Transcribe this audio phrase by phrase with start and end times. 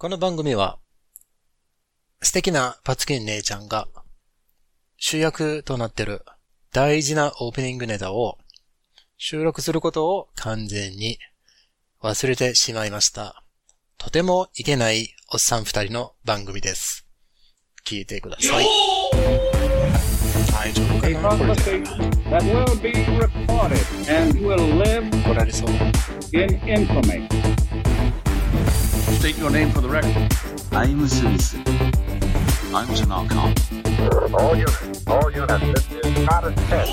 [0.00, 0.78] この番組は、
[2.22, 3.86] 素敵なパツキン姉ちゃんが
[4.96, 6.24] 主役となってる
[6.72, 8.38] 大事なオープニングネタを
[9.18, 11.18] 収録することを完全に
[12.02, 13.44] 忘れてしまいました。
[13.98, 17.06] とてもいけないおっさん二人の番組です。
[17.86, 18.64] 聞いてください。
[20.50, 21.28] 大丈夫かな。
[29.18, 30.32] State your name for the record.
[30.72, 31.54] I'm Smith.
[32.74, 33.54] I was an archon.
[34.34, 36.90] All units, all units, this is not a test.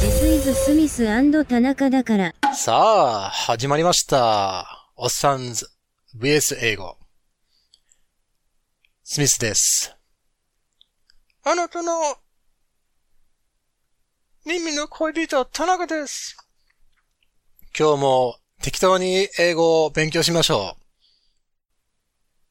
[0.00, 1.04] This is スミス
[1.44, 2.34] 田中だから。
[2.54, 4.88] さあ、始まりました。
[4.96, 5.70] おっさんず
[6.18, 6.96] VS 英語。
[9.04, 9.94] スミスです。
[11.44, 12.16] あなたの
[14.44, 16.36] 耳の恋人、田中です。
[17.78, 20.87] 今日も適当に英語を勉強しましょう。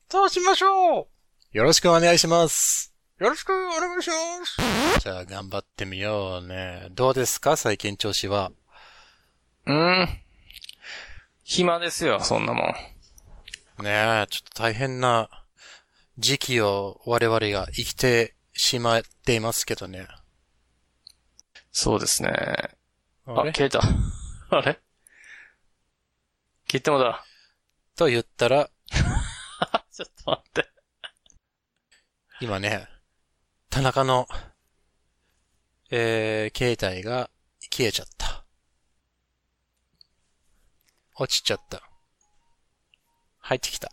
[0.10, 2.94] そうしましょうよろしくお願いします。
[3.20, 4.14] よろしくお願いしま
[4.46, 5.02] す。
[5.02, 6.88] じゃあ頑張ってみようね。
[6.92, 7.58] どうですか？
[7.58, 8.52] 最近調子は。
[9.66, 10.08] うーん。
[11.44, 12.62] 暇ですよ、そんなも
[13.80, 13.84] ん。
[13.84, 15.30] ねえ、ちょっと大変な
[16.18, 20.08] 時期を我々が生きてしまっていますけどね。
[21.72, 22.30] そうですね。
[23.26, 23.82] あ、あれ消えた。
[24.56, 24.80] あれ？
[26.68, 27.26] 切ってもだ。
[27.98, 28.70] と言ったら、
[29.98, 30.70] ちょっと待って。
[32.40, 32.88] 今ね、
[33.72, 34.28] 田中の、
[35.90, 37.32] えー、携帯が
[37.72, 38.46] 消えちゃった。
[41.16, 41.82] 落ちちゃった。
[43.40, 43.92] 入ってきた。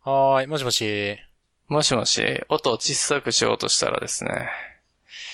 [0.00, 1.16] はーい、もしもし。
[1.68, 4.50] もしもし、音を小さくしようとしたらですね、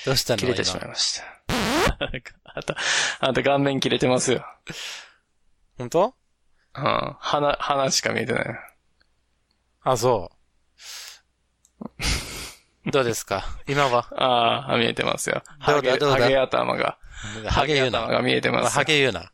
[0.04, 1.24] どうしたの切れてしまい今ました。
[2.44, 2.76] あんた、
[3.20, 4.44] あんた顔面切れてますよ。
[5.80, 6.14] 本当？
[6.76, 7.16] うん。
[7.18, 8.44] 鼻、鼻しか見えてない。
[9.82, 10.30] あ、そ
[12.86, 12.90] う。
[12.90, 13.44] どうですか？
[13.66, 14.06] 今は？
[14.14, 15.42] ああ、見えてますよ。
[15.66, 16.16] どうハゲ、だどうだ？
[16.24, 16.98] ハゲ頭が、
[17.46, 18.70] ハハゲ頭が見えてますよ。
[18.70, 19.32] ハゲ言うな。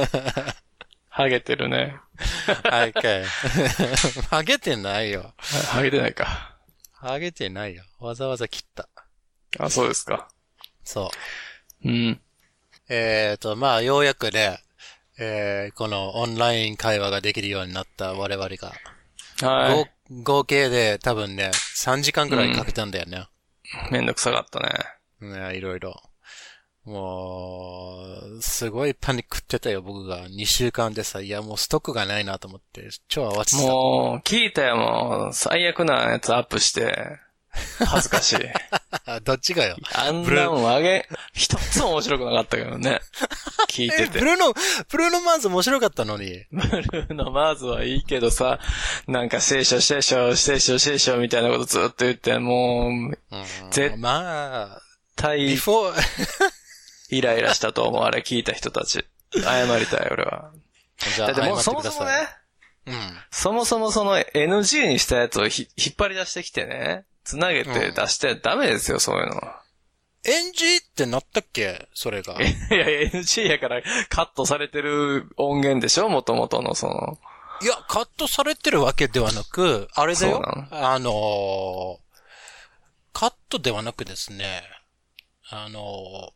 [1.10, 1.96] ハゲてるね。
[2.64, 3.24] はい、かい。
[4.30, 5.34] ハゲてないよ。
[5.70, 6.56] ハゲてないか。
[6.92, 7.84] ハゲてないよ。
[7.98, 8.88] わざわざ切った。
[9.58, 10.28] あ、そうですか。
[10.84, 11.10] そ
[11.84, 11.88] う。
[11.88, 12.20] うん。
[12.88, 14.62] えーと、まあ、ようやくね、
[15.22, 18.72] えー、このオンライン会話ができるようになった我々が、
[19.42, 23.26] は合合計で多分ね、3時間くらいかけたんだよね。
[23.90, 23.92] い。
[23.92, 24.70] めんどくさかったね。
[25.20, 26.02] ね、いろいろ。
[26.84, 27.98] も
[28.38, 30.26] う、すごいパニックってたよ、僕が。
[30.26, 33.62] 2週間でさ、いや、もうストックがないなと思って、超慌ててた。
[33.62, 37.18] もう、聞いたよ、もう、最悪なやつアップして、
[37.84, 38.38] 恥ずかしい。
[39.24, 39.76] どっちがよ？
[39.94, 43.00] あんなもんあげ、一つも面白くなかったけどね。
[43.68, 44.18] 聞いえ、てて。
[44.20, 44.54] ブルーノ、
[44.88, 46.44] ブルーノマーズ面白かったのに？
[46.52, 48.60] ブルーのマーズはいいけどさ、
[49.08, 53.16] なんか聖書、聖書、聖書、聖書みたいなことずっと言って、もう、うん
[53.70, 54.82] 絶まあ、
[55.16, 56.02] 対ビフォー、
[57.10, 59.04] イライラしたと思う、あれ聞いた人たち。
[59.34, 60.52] 謝りたい、俺は。
[61.16, 61.72] じゃあ、だってもうそ。
[61.72, 62.12] もそもね、
[62.86, 63.18] うん。
[63.30, 69.40] そもそもその NG にしたやつをひ引っ張り出してきてね、つなげて出してダメですよ、そういうの。
[70.22, 71.88] NG ってなったっけ？
[71.94, 72.34] それが。
[72.40, 72.50] いや、
[73.10, 76.08] NG やからカットされてる音源でしょ？
[76.08, 77.18] 元々のその。
[77.62, 80.94] いや、カットされてるわけではなく、あれだよそうな。
[80.94, 81.98] あのー
[83.12, 84.62] カットではなくですね、
[85.50, 86.30] あのー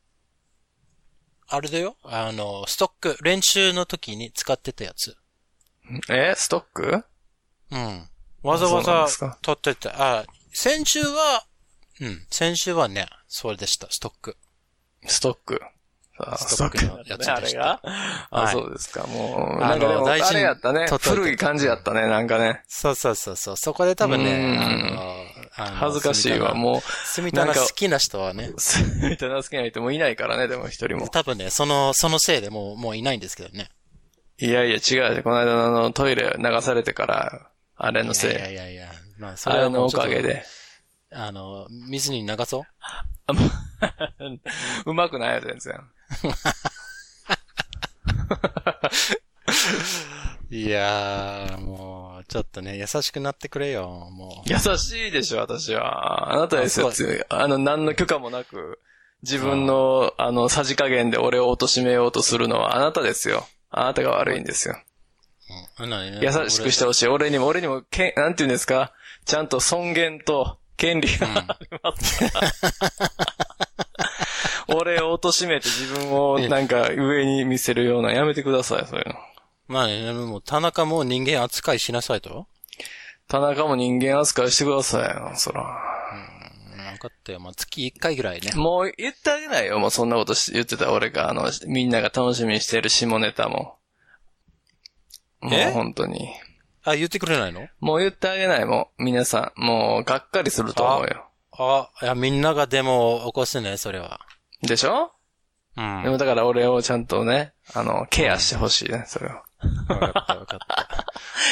[1.47, 1.97] あれだよ。
[2.03, 5.17] あのーストック、練習の時に使ってたやつ。
[6.11, 6.35] え？
[6.37, 7.05] ストック？
[7.71, 8.09] うん。
[8.43, 11.45] わざわざ撮ってて、あ、先週は、
[12.01, 14.37] うん、先週はね、それでした、ストック。
[15.05, 15.61] ストック。
[16.17, 17.81] あストックのやつでしたあれが？
[18.31, 19.05] あ、はいそうですか。
[19.09, 22.63] もう、あのなんかでやったね古い感じやったね、なんかね。
[22.69, 23.57] そうそうそうそう。
[23.57, 26.55] そこで多分うんね、恥ずかしいわ、う。
[26.55, 26.81] もう。
[27.09, 28.51] 住田の好きな人はね、
[29.03, 31.09] みたいな好きな人もいないからね、でも一人も。
[31.09, 33.71] 多分ね、その、そのせいでもう、もういないんですけどね。
[34.39, 35.23] いやいや、違う。
[35.25, 38.31] この間のトイレ流されてから、あれのせい。
[38.31, 38.94] いやいやいや、
[39.25, 40.45] まあ、そあれのおれはもうちょっとかげで。
[41.13, 44.41] あの、水に流そうう
[44.91, 45.81] うまくないよ、全然。
[50.51, 54.51] いやー、もう、ちょっとね、優しくなってくれよ、もう。
[54.53, 56.33] 優しいでしょ、私は。
[56.33, 56.91] あなたですよ
[57.29, 58.79] あの、何の許可もなく、
[59.23, 63.47] 自分の、あの、さじ加減で俺を貶めようとするのはあなたですよ。
[63.71, 64.77] あなたが悪いんですよ。
[66.21, 67.09] 優しくしてほしい。
[67.09, 68.93] 俺にも、俺にも、けん、なんて言うんですか？
[69.25, 72.53] ちゃんと尊厳と権利がありますから。
[74.77, 79.15] 俺を貶めて自分をなんか上に見せるようなやめてください、そういうの。
[79.67, 82.47] まあね、もう田中も人間扱いしなさいと。
[83.29, 85.63] 田中も人間扱いしてくださいよ、そら。
[86.93, 87.41] 分かったよ。
[87.41, 88.53] まあ月1回ぐらいね。
[88.55, 93.77] もう言ってあげないよ、もうそんなことし言ってた俺が、あの、みんなが楽しみにしてる下ネタも。
[95.41, 96.29] もうえ本当に。
[96.85, 97.67] あ、言ってくれないの？
[97.81, 99.61] もう言ってあげないもん、皆さん。
[99.61, 101.31] もう、がっかりすると思うよ。
[101.53, 104.21] あ、いや、みんながでも起こすね、それは。
[104.63, 105.13] でしょ？
[105.77, 106.03] うん。
[106.05, 109.31] でもだから俺をちゃんとね、あの、ケアしてほしいね、それを。
[109.89, 111.07] 分かった、分かった。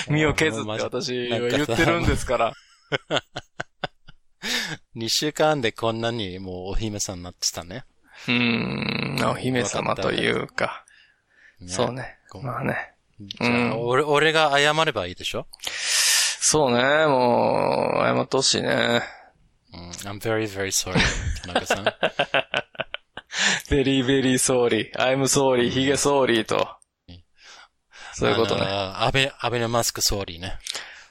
[0.12, 2.52] 身を削って私は言ってるんですから。
[4.96, 7.84] 2週間でこんなにもうお姫さんになってたね。
[8.28, 10.84] うーん、お姫様というか。
[11.60, 12.18] ねそうね。
[12.42, 12.91] まあね。
[13.28, 15.46] じゃあ、俺、俺が謝ればいいでしょ？
[16.44, 19.02] そうね、もう、謝ってほしいね。
[19.72, 19.90] うん。
[19.90, 20.98] I'm very, very sorry,
[21.46, 21.84] 田中さん。
[23.70, 24.92] very, very sorry.
[24.94, 25.70] I'm sorry.
[25.70, 26.76] ヒゲ sorry と。
[28.14, 28.62] そういうことね。
[28.62, 30.58] あのアベ、アベノマスク総理ね。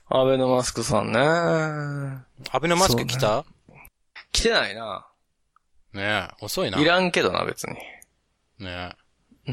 [0.08, 1.20] アベノマスクさんね。
[1.20, 3.44] アベノマスク来た？
[4.32, 5.08] 来てないな。
[5.94, 6.80] ねえ、遅いな。
[6.80, 7.74] いらんけどな、別に。
[8.60, 8.96] ねえ。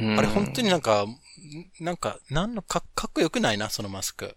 [0.00, 1.18] うんあれ本当になんか、ん
[1.80, 4.36] なんか、なんのか、かっこよくないな、そのマスク。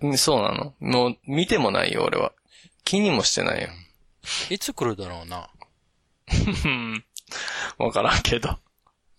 [0.00, 2.32] うんそうなのもう、見てもないよ、俺は。
[2.84, 3.68] 気にもしてないよ。
[4.50, 5.48] いつ来るだろうな。
[6.64, 7.04] う ん
[7.78, 8.58] わからんけど。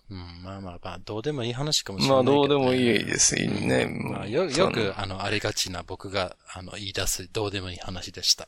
[0.10, 2.96] うん、まあまあまあ、どうでもいい話かもしれまあ、ないけど、どうでもいい。
[3.02, 3.88] いですね。
[3.88, 8.48] まあ、よ、よく、あの、ありがちな僕が、あの、言い出す、どうでもいい話でした。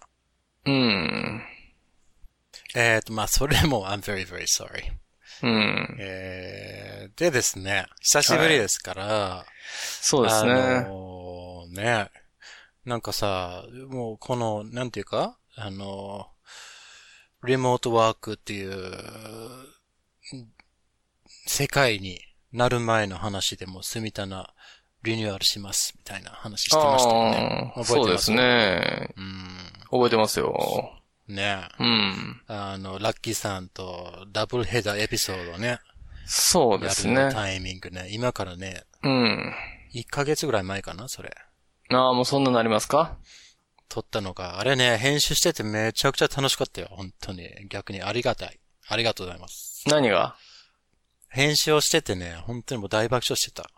[0.65, 1.42] うん。
[2.75, 4.92] えっ、と、まあ、それも、I'm very, very sorry.
[5.43, 5.97] うん。
[5.99, 9.45] えー、でですね、久しぶりですから、
[10.01, 10.51] そうですね。
[10.51, 12.09] あのーね、
[12.85, 18.73] なんかさ、もうこの、なんていうか、あのー、リモートワークっていう、
[21.45, 22.19] 世界に
[22.51, 24.53] なる前の話でも、住棚
[25.03, 27.73] リニューアルします、みたいな話してましたよね。
[27.75, 27.93] 覚えてます？
[27.93, 28.31] そうです。
[28.31, 29.13] ね。
[29.15, 29.47] うん。
[29.91, 30.96] 覚えてますよ。
[31.27, 32.41] ねうん。
[32.47, 35.79] あの、ラッキーさんとダブルヘダーエピソードね。
[36.25, 37.29] そうですね。
[37.31, 38.07] タイミングね。
[38.12, 39.53] 今からね、うん。
[39.94, 41.33] 1ヶ月ぐらい前かな、それ。
[41.89, 43.18] ああ、もうそんななりますか？
[43.88, 46.89] 撮ったのが、あれね、編集しててめちゃくちゃ楽しかったよ。
[46.91, 47.50] 本当に。
[47.69, 48.59] 逆にありがたい。
[48.89, 49.83] ありがとうございます。
[49.88, 50.35] 何が？
[51.30, 53.69] 編集をしててね、本当にもう大爆笑してた。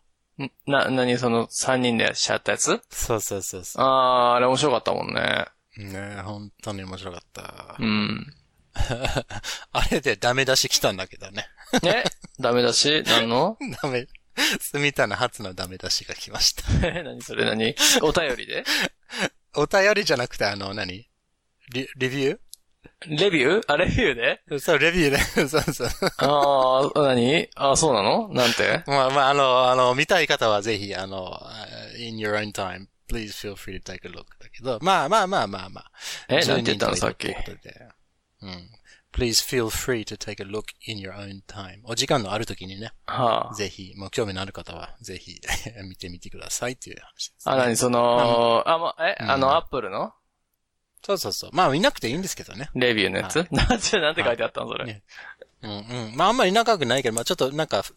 [0.44, 0.52] ん？
[0.66, 1.20] な、何？
[1.20, 2.82] その三人でしゃったやつ？
[2.90, 5.46] そうそうそうそああ、あれ面白かったもんね。
[5.78, 5.84] う。
[5.84, 7.86] ね本当に面白かったう。
[7.86, 8.34] ん。
[9.72, 11.48] あれでダメ出し来たんだけどね。
[11.84, 12.04] え？
[12.40, 13.04] ダメだし？
[13.06, 13.58] 何の？
[13.82, 14.08] ダメ、
[14.60, 16.64] 住田の初のダメ出しが来ました。
[16.88, 17.46] え何それ？
[17.46, 17.76] 何？
[18.02, 18.64] お便りで？
[19.56, 21.10] お便りじゃなくて、あの、何？
[21.74, 22.40] リ、レビュ
[23.08, 23.64] レビュー？
[23.68, 24.42] あ、レビューで？
[24.50, 25.18] ーそう、レビューで。
[25.48, 25.90] そうそう。
[26.18, 27.50] ああ、何？
[27.56, 28.30] あそうなの？
[28.30, 28.84] なんて？
[28.88, 35.92] まあまあ、あの、あの、見たい方はぜひ、あの、uh, in your own time, please feel free to take a look だけど、まあまあまあまあまあ。
[36.30, 37.28] えなんて言ったの？10人さっき
[38.42, 38.70] うん。
[39.12, 41.82] please feel free to take a look in your own time.
[41.84, 43.56] お時間のある時にね、はあ。
[43.56, 45.42] ぜひ、もう興味のある方は、ぜひ
[45.90, 47.76] 見てみてくださいっていう話です、あ、何？
[47.76, 50.14] その、あ、もう、え、あの、アップルの？
[51.04, 51.50] そうそうそう。
[51.54, 52.70] まあ見なくていいんですけどね。
[52.76, 53.48] レビューのやつ？
[53.52, 54.86] なんて、なんて書いてあったのそれ。
[54.86, 55.04] ね
[55.62, 56.16] うんうん。
[56.16, 57.94] まああんまり長くないけど、まあちょっとなんか、ふ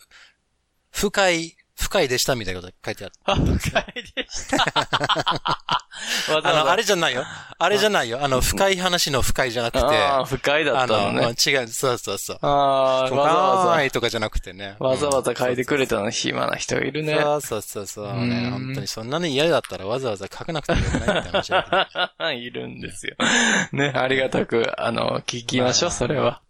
[0.90, 1.30] 深
[1.78, 3.32] い、深いでしたみたいなこと書いてあった。
[3.32, 4.64] あ、 深いでした。
[6.42, 7.24] あの、あれじゃないよ。
[7.58, 8.18] あれじゃないよ。
[8.22, 11.34] あの、深い話の深いじゃなくて、ああ、深いだあったのの、ね。
[11.46, 12.38] 違う、そうそうそう。
[12.42, 14.76] ああ、わざわざ、とかじゃなくてね。
[14.78, 17.18] わざわざ書いてくれたの暇な人いるね。
[17.20, 18.06] そうそうそうそう。
[18.06, 21.88] うんね、本当にそんなに嫌だったらわざわざ書かなくてもよくないって話だ
[22.18, 23.16] けどいるんですよ。
[23.72, 26.40] ね、ありがたく、あの、聞きましょう、それは。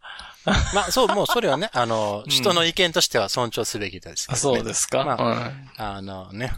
[0.75, 6.53] まあ、そう、もうそれはね、あの、人の意見としては尊重すべきですけどね、あそうですか、まあ、あのね、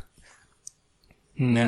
[1.38, 1.58] うん。
[1.58, 1.62] え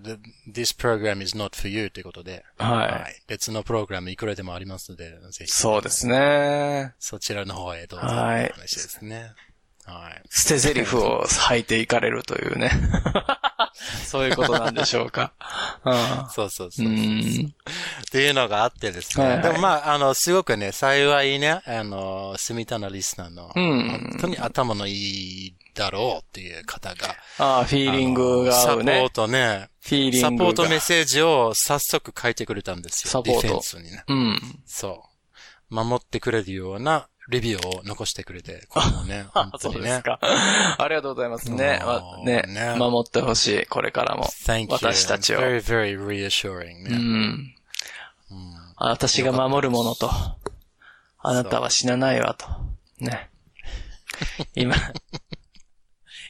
[0.00, 0.18] ー the-
[0.52, 3.22] this program is not for you ということで、はい。
[3.26, 6.94] 別のプログラムいくらでもありますので、ぜひ、そうですね。
[7.00, 8.06] そちらの方へどうぞ。
[8.06, 9.32] はい話ですね。
[9.84, 10.22] はい。
[10.30, 12.70] 捨て台詞を吐いていかれるというね。
[14.04, 15.32] そういうことなんでしょうか。
[15.40, 16.90] ああそうそうそうう。
[16.90, 17.20] ん。
[17.20, 19.24] っていうのがあってですね。
[19.24, 29.10] はいはいでもまあ、あの、すごくね、幸いね、あの、住田のリスナーの、うん本当に頭のいいだろうっていう方が、ああ、フィーリングが合うサポーね。
[29.12, 30.44] トね、フィーリングが。
[30.44, 33.10] サポートメッセージを早速書いてくれたんですよ。
[33.10, 34.04] サポートディフェンスにね。
[34.08, 34.40] うん。
[34.66, 35.04] そ
[35.70, 35.74] う。
[35.74, 39.90] 守ってくれるようなレビューを残してくれて、 これもね、 本当そうにね。
[39.90, 40.18] ですか。
[40.78, 41.78] ありがとうございますね。
[41.82, 44.24] もうわねね守ってほしい、これからも。
[44.24, 44.66] Thank you.
[44.70, 46.96] 私たちを Very, very reassuring うね。
[46.96, 47.54] ん。
[48.76, 50.10] 私が守るものと。
[51.22, 52.46] あなたは死なないわと。
[52.98, 53.30] ね。
[54.54, 54.74] 今、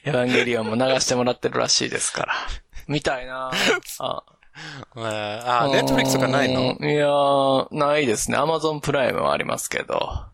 [0.03, 2.33] エヴァンゲリオンも流してもらってるらしいですから。
[2.87, 3.51] みたいな
[3.99, 4.23] あ、
[4.97, 6.75] えーあ、ネットフリックスとかないの？
[6.77, 8.37] うんいやー、ないですね。
[8.37, 10.25] アマゾンプライムはありますけど。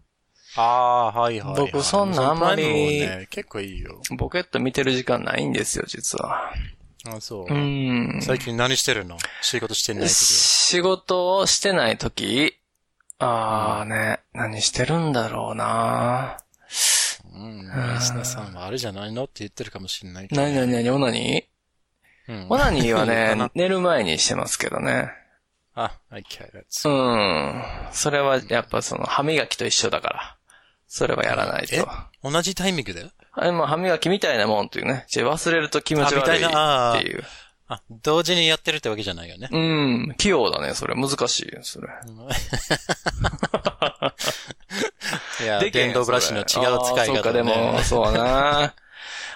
[0.57, 1.71] ああ、はいはい、はい。
[1.71, 4.01] 僕そんなあんまり結構いいよ。
[4.17, 6.51] ポケット見てる時間ないんですよ、実は。
[7.07, 7.53] あそう。
[7.53, 8.19] うん。
[8.21, 9.17] 最近何してるの？
[9.41, 12.57] 仕事してない時仕事をしてない時？
[13.19, 16.37] あーね、何してるんだろうな
[17.33, 17.61] うん。
[17.61, 19.23] リスナーさんはあれじゃないの？
[19.23, 20.41] って言ってるかもしれないけど。
[20.41, 21.43] なになになにオナニ
[22.27, 25.11] うんーオナニーはね、 寝る前にしてますけどね。
[25.75, 27.63] あ、okay, that's うん。
[27.91, 30.36] それはやっぱその歯磨きと一緒だから。
[30.87, 31.81] それはやらないえ？
[31.81, 31.87] と。
[32.23, 33.05] 同じタイミングで？
[33.33, 35.05] あれも歯磨きみたいなもんっていうね。
[35.09, 36.39] じゃあ忘れると気持ち悪いっ
[37.01, 37.23] ていう。
[37.69, 39.49] あ、同時にやってるってわけじゃないよね。
[39.51, 40.15] うん。
[40.17, 40.95] 器用だね、それ。
[40.95, 41.89] 難しいよ、それ。
[45.43, 47.83] いや、電動ブラシの違う使いあーそうか、方でも、ね。
[47.83, 48.73] そうな。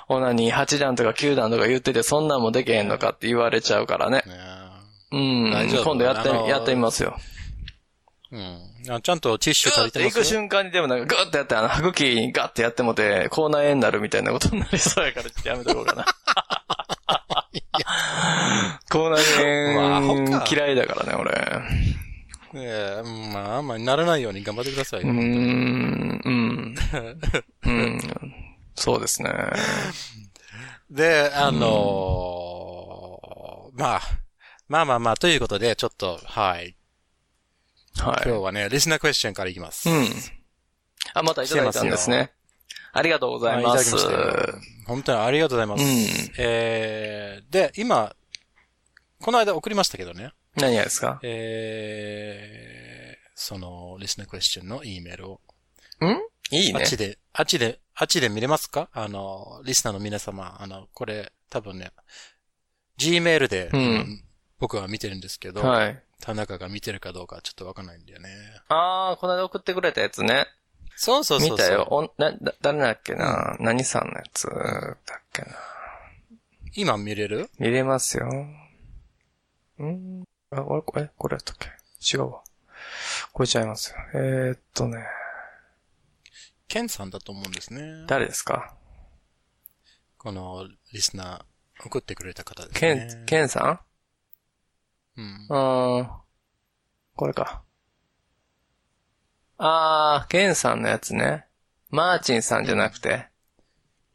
[0.07, 4.23] オナに8段とか9段とか言ってて、そんなんもでけへんのかって言われちゃうからね。
[4.25, 4.33] ね
[5.11, 5.51] うん。
[5.83, 7.17] 今度やってあの、ーやってみますよ。
[8.31, 8.70] うん。
[8.89, 10.23] あちゃんとティッシュ足りてます？
[10.23, 16.05] 瞬間にでもなんかグッてやって、あの、歯茎にガッてやってもて、口内炎になるみたいなことになりそうやから、ちょっとやめとこうかな。
[18.89, 19.23] 口内
[20.01, 21.31] 炎か嫌いだからね、俺。
[22.53, 25.07] ええまあ、あんまりならないように頑張ってくださいよ。
[25.07, 26.75] うーん、うん。
[27.63, 28.01] うん。
[28.75, 29.31] そうですね。
[30.89, 34.01] で、あのーまあ、
[34.67, 36.75] まあまあまあ、ということで、ちょっと、はい。
[37.97, 38.27] はい。
[38.27, 39.89] 今日はね、リスナークエスチョンからいきます。
[39.89, 40.07] うん。
[41.13, 42.31] あ、またいただいたんですね。
[42.93, 43.95] ありがとうございます。
[44.85, 45.83] 本当にありがとうございます。
[45.83, 45.89] うん
[46.37, 48.15] えー、で、今、
[49.21, 50.31] この間送りましたけどね。
[50.55, 51.19] 何がですか？
[51.23, 55.41] えー、その、リスナークエスチョンの E メールを。
[56.01, 56.55] ん？
[56.55, 56.85] いいねあっ。
[56.85, 58.89] ちで、あっちで、あっちで見れますか？
[58.93, 61.91] あの、リスナーの皆様、あの、これ、多分ね、
[62.97, 64.23] Gmail で、うん
[64.59, 66.03] 僕は見てるんですけど、はい。
[66.21, 68.29] 田中が見てるかどうかちょっとわかんないんだよね。
[68.69, 70.47] あー、この間送ってくれたやつね。
[70.95, 71.57] そうそうそうそう。
[71.57, 71.87] 見たよ。
[71.89, 75.47] おんな、だ、誰だっけな、何さんのやつだっけな？
[76.75, 77.49] 今見れる？
[77.57, 78.27] 見れますよ。
[78.27, 80.23] ん？
[80.51, 81.69] あ、これ、これ、これやったっけ？
[82.15, 82.43] 違うわ。
[83.33, 83.97] これちゃいますよ。
[84.13, 85.03] えー、っとね、
[86.67, 88.05] ケンさんだと思うんですね。
[88.07, 88.75] 誰ですか？
[90.19, 93.21] この、リスナー、送ってくれた方ですケね。
[93.23, 93.90] ン、ケンさうん？
[95.17, 96.09] んうーん。
[97.15, 97.63] これか。
[99.57, 101.45] あー、ケンさんのやつね。
[101.89, 103.27] マーチンさんじゃなくて。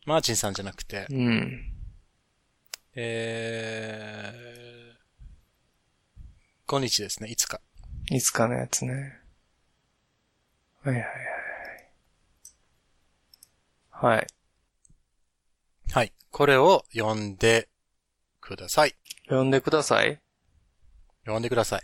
[0.07, 1.73] マーチンさんじゃなくてう、ん。
[2.95, 7.61] えー、5日ですね、いつか。
[8.11, 9.21] いつかのやつね。
[10.83, 11.09] はいはいは
[14.13, 14.15] い。
[14.15, 14.27] はい。
[15.93, 16.13] はい。
[16.31, 17.69] これを読んで
[18.41, 18.95] ください。
[19.29, 20.21] 呼んでください。
[21.27, 21.83] 読んでください。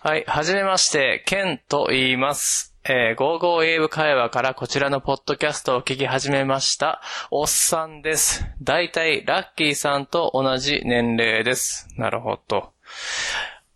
[0.00, 0.24] はい。
[0.26, 2.74] はじめまして、ケンと言います。
[2.88, 7.02] えー、55英語会話からこちらのポッドキャストを聞き始めました。
[7.30, 8.46] おっさんです。
[8.62, 11.86] だいたいラッキーさんと同じ年齢です。
[11.98, 12.72] なるほど。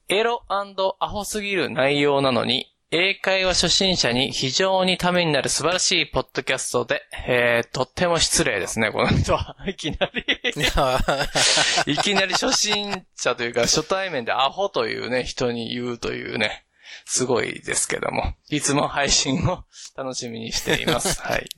[0.09, 9.56] エロアホすぎる内容なのに、英会話初心者に非常にためになる素晴らしいポッドキャストで、えー、とっても失礼ですね、この人は。
[9.68, 10.24] いきなり。
[11.87, 16.64] いきなり初心者というか初対面でアホというね、人に言うというね、
[17.04, 19.64] すごいですけども、いつも配信を
[19.96, 21.20] 楽しみにしています。
[21.23, 21.49] はい。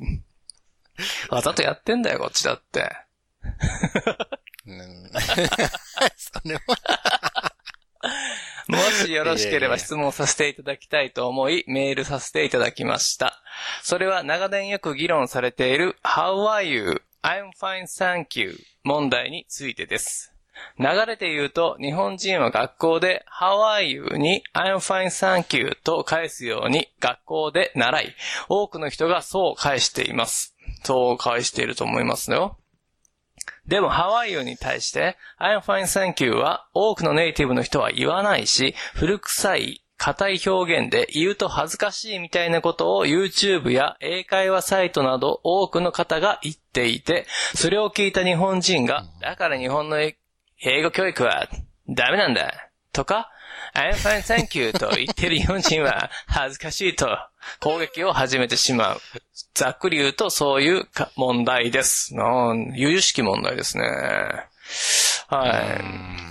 [1.31, 2.91] わざとやってんだよ、こっちだって。
[4.67, 5.13] うん
[6.17, 7.53] それは、
[8.67, 13.41] もしよろしければ質問させていただきたいと思い、メールさせていただきました。
[13.83, 17.03] それは長年よく議論されている How are you?
[17.23, 20.33] I'm fine, thank you 問題についてです。
[20.79, 24.17] 流れて言うと、日本人は学校で How are you?
[24.17, 28.15] に I'm fine, thank you と返すように学校で習い、
[28.49, 30.55] 多くの人がそう返しています。
[30.85, 32.59] そう返していると思いますよ。
[33.67, 35.83] でも、How are you に対して、I'm fine,
[36.15, 50.17] thank you は多くのネイティブの人は言わないし、古臭い、硬い表現で言うと恥ずかしいみたいなことを YouTube や英会話サイトなど多くの方が言っていて、それを聞いた日本人が、だから日本の英
[50.63, 51.49] 英語教育は
[51.89, 52.71] ダメなんだ。
[52.93, 53.31] とか、
[53.75, 57.09] I'm fine, thank you と言ってる日本人は 恥ずかしいと
[57.61, 59.01] 攻撃を始めてしまう。
[59.55, 62.15] ざっくり言うとそういうか問題です。
[62.15, 63.85] 由々しき問題ですね。
[65.29, 65.51] はい。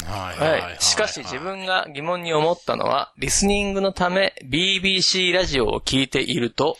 [0.10, 0.78] はいはい。
[0.80, 6.78] しかし自分が疑問に思ったのは、リスニングのため BBC ラジオを聞いていると、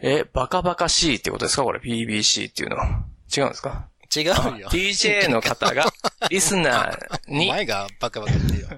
[0.00, 1.62] え、バカバカしいってことですか？
[1.62, 3.04] これ BBC っていうのは。
[3.34, 3.88] 違うんですか？
[4.14, 4.24] 違う
[4.58, 4.68] よ。
[4.70, 5.86] ?DJ の方が
[6.28, 6.98] リスナー
[7.28, 8.68] おに、前がバカバカってよ。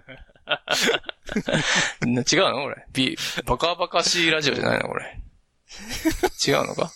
[2.03, 2.63] な 違うの？
[2.65, 2.85] これ。
[2.93, 4.89] B、バカバカしいラジオじゃないの？
[4.89, 5.19] これ。
[6.47, 6.93] 違うのか？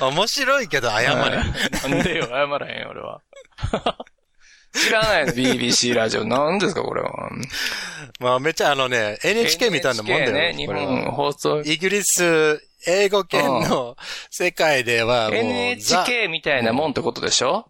[0.00, 1.36] 面白いけど謝れ。
[1.90, 3.20] なんでよ、謝らへんよ、俺は。
[4.74, 6.24] 知らないの ?BBC ラジオ。
[6.24, 7.30] 何ですかこれは。
[8.20, 10.32] まあめっちゃあのね、NHK みたいなもんだよ。
[10.32, 11.60] ね、日本放送。
[11.62, 13.96] イギリス、英語圏の
[14.30, 17.66] 世界ではもう、ザ NHK みたいなもんってことでしょ？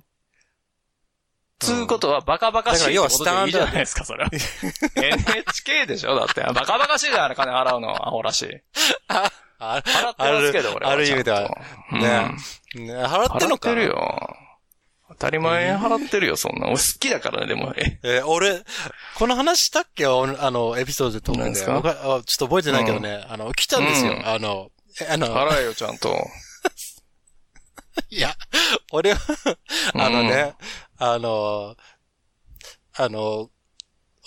[1.61, 4.31] つうことは、バカバカしいってことでいいじゃないですか、それは。
[4.97, 6.15] NHK でしょ？
[6.15, 6.41] だって。
[6.43, 7.91] バカバカしいじゃん、あれ金払うの。
[8.07, 8.49] アホらしい。
[9.09, 9.31] あ
[9.61, 10.93] 払ってますけど、俺は。
[10.93, 11.49] ある意味では
[11.93, 12.37] ね
[12.77, 14.37] うんね払ってんのか払ってるよ。
[15.19, 16.67] 当たり前払ってるよ、そんな。
[16.69, 17.75] 俺好きだからね、でも。
[17.77, 18.63] ええー俺、
[19.17, 20.07] この話したっけ？
[20.07, 20.11] あ
[20.51, 21.83] の、エピソードで撮って何ですか？
[21.83, 24.13] ちょっと覚えてないけどね、あの、来たんですよ。
[24.13, 24.71] うんあの、
[25.01, 26.17] えあの、払えよ、ちゃんと。
[28.11, 28.33] いや、
[28.93, 29.19] 俺は、
[29.95, 30.55] あのね、
[30.99, 31.75] あの、
[32.97, 33.51] あの、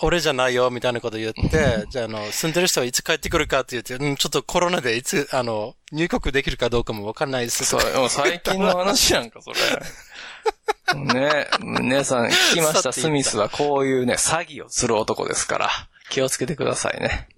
[0.04, 7.64] 俺じゃないよ、みたいなこと言って、じゃあ、あの、住んでる人はいつ帰ってくるかって言って、うん、ちょっとコロナでいつ、あの、入国できるかどうかもわかんないです。
[7.64, 9.56] そう最近の話やんか、それ。
[10.94, 15.70] ね、皆さん聞きました、スミスはこういうね、詐欺をする男ですから、
[16.10, 17.28] 気をつけてくださいね。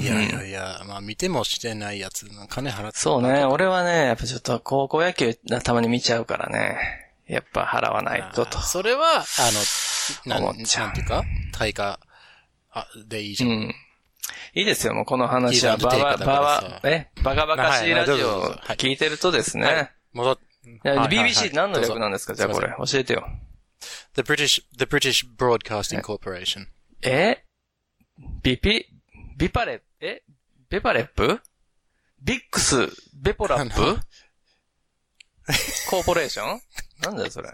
[0.00, 6.78] いやいやいや、まあ見てもしてないやつ、金払ってそうね、俺はね、やっぱちょっと高校野球たまに見ちゃうからね、
[7.26, 8.60] やっぱ払わないとと。
[8.60, 9.24] それは、
[10.26, 12.00] あの、なん、なんていうか、対価、
[12.70, 13.50] あ、でいいじゃん。
[13.50, 13.74] うん。
[14.54, 18.76] いいですよ、もうこの話は、ババ、出ていくだバけですよバ、え、バカバカしいラジオぞはい。
[18.76, 19.72] 聞いてるとですはいね。
[19.72, 19.76] はい。
[20.16, 20.47] はいはい
[20.84, 22.34] BBC 何の略なんですか？
[22.34, 23.26] じゃあこれ、教えてよ。
[24.14, 26.66] The British, the British Broadcasting Corporation.
[27.02, 27.44] え？
[28.42, 28.86] ビピ、
[29.36, 30.22] ビパレ、え？
[30.68, 31.40] ベパレップ？
[32.20, 34.00] ビックス、ベポラップ？
[35.88, 36.60] コーポレーション？
[37.02, 37.48] なんだよ、それ。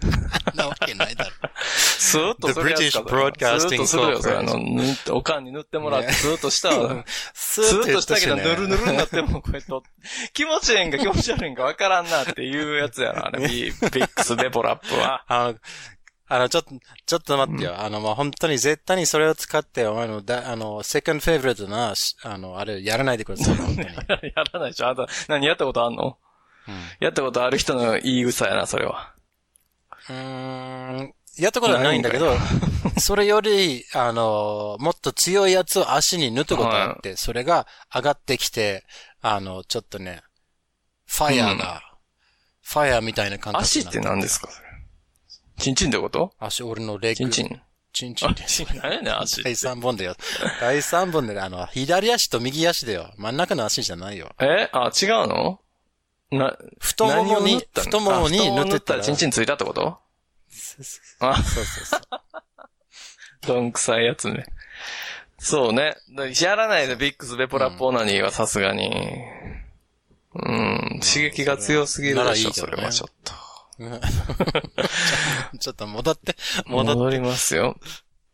[0.54, 1.30] なわけないだろ。
[1.62, 4.36] スーッとするやつか The British それは Broadcasting スーッとするよ、それ。
[4.36, 7.04] あの、塗っておかんに塗ってもらって、ねスーッとしたわ。
[7.34, 9.72] ス スーッとしたけど、ねぬるぬるになっても、こうやって、
[10.32, 15.24] 気持ちええんか気持ち悪いんかわからんなっていうやつやな、 あれ、ビビックス、ベポラップは。
[15.28, 15.54] あの、
[16.28, 16.70] あの、ちょっと、
[17.06, 17.80] ちょっと待ってよ。
[17.80, 23.88] あの、まあ、本当に絶対にそれを使って、あの、だ、あの、セカンドフェイブレットな、しあの、あれ、やらないでください、本当に。
[23.88, 23.94] や
[24.52, 26.18] らないでしょあんた、何やったことあんの？
[26.68, 29.12] うんやったことある人の言い草やな、それは。
[30.08, 32.36] うーん、やったことはないんだけど、
[32.98, 38.84] それより、あの、もっと強いやつを足に塗ったことあって、それが上がってきて、
[39.20, 40.22] あの、ちょっとね、
[41.06, 41.82] ファイヤーが、
[42.62, 44.48] ファイヤーみたいな感覚足って何ですか？
[44.50, 44.66] それ。
[45.58, 46.32] チンチンってこと？
[46.38, 47.16] 足、俺のレッグ。
[47.16, 47.56] チンチン。
[47.56, 49.42] あチンチンで、チン、何やねん、足って。
[49.44, 50.14] 第三本だよ。
[50.60, 53.10] 第三本で、あの、左足と右足だよ。
[53.16, 54.34] 真ん中の足じゃないよ。
[54.40, 54.68] え？
[54.72, 55.60] あ、違うの？
[56.30, 58.98] な、太ももに太ももに塗ってたら。
[58.98, 59.98] らチンチンついたってこと？
[61.20, 62.00] あ、そうそうそう。
[63.46, 64.46] どんくさいやつね。
[65.38, 65.96] そうね。
[66.16, 68.90] だやらないで、ビックス、ベポラップオナニーはさすがに。
[70.34, 73.32] うん、刺激が強すぎるでしょ、それはちょっと。
[75.58, 76.34] ちょっと戻って、
[76.66, 76.98] 戻って。
[76.98, 77.78] 戻りますよ。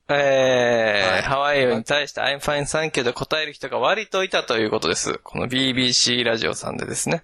[0.09, 5.19] えーはいハワイ語に対して I'm fine, thank you で答える人が割といたということです。
[5.23, 7.23] この BBC ラジオさんでですね。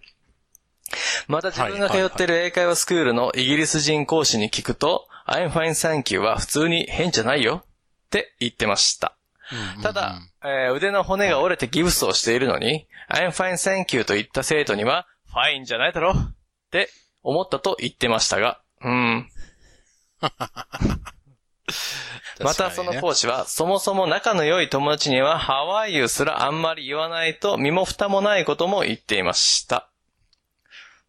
[1.27, 9.15] また自分が通ってる英会話スクールのイギリス人講師に聞くと、I'm fine, thank you は普通に変じゃないよって言ってました。
[9.83, 16.35] ただ、えー腕の骨が折れてギブスをしているのに、I'm fine, thank you と言った生徒には、ファインじゃないだろっ
[16.71, 16.89] て
[17.23, 19.29] 思ったと言ってましたが、うん。
[22.41, 29.88] またその講師は、そもそも仲の良い友達には、ハワイユすらあんまり言わないと身も蓋もないことも言っていました。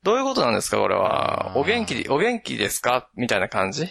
[0.04, 1.54] どういうことなんですかこれは？
[1.56, 3.10] お元気、お元気ですか？
[3.16, 3.88] みたいな感じ？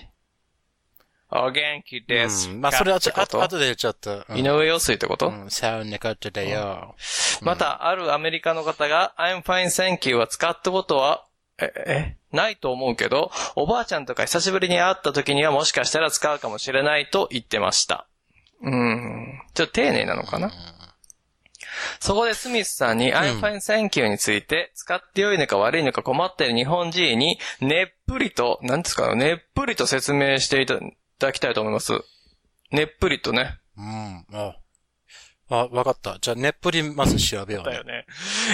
[1.30, 2.54] お元気ですか？
[2.54, 3.40] うんまあ、それはちょっと？
[3.40, 4.24] あ後でちょっと。
[4.28, 6.94] うん井上陽水ってこと、うん、さあ、なかっただよ。
[7.42, 11.26] また、あるアメリカの方が、I'm fine, thank you は使ったことは、
[11.60, 18.06] え、え、ないと思うけど、おばあちゃんとか久しぶりに会った時にはもしかしたら使うかもしれないと言ってました。
[18.62, 19.40] うん。
[19.54, 20.50] ちょっと丁寧なのかな、
[22.00, 30.78] そこでスミスさんに I'm fine, thank you について、使って良いのか悪いのか困っている日本人に、ねっぷりと、なんですか、ねっぷりと説明していた
[31.18, 31.92] だきたいと思います。
[32.70, 33.58] ねっぷりとね。
[33.76, 34.24] うん。
[34.30, 34.56] あ
[35.50, 36.18] あ、わかった。
[36.20, 37.84] じゃあ、ネップリまず調べようねだよ。
[37.84, 38.06] ね。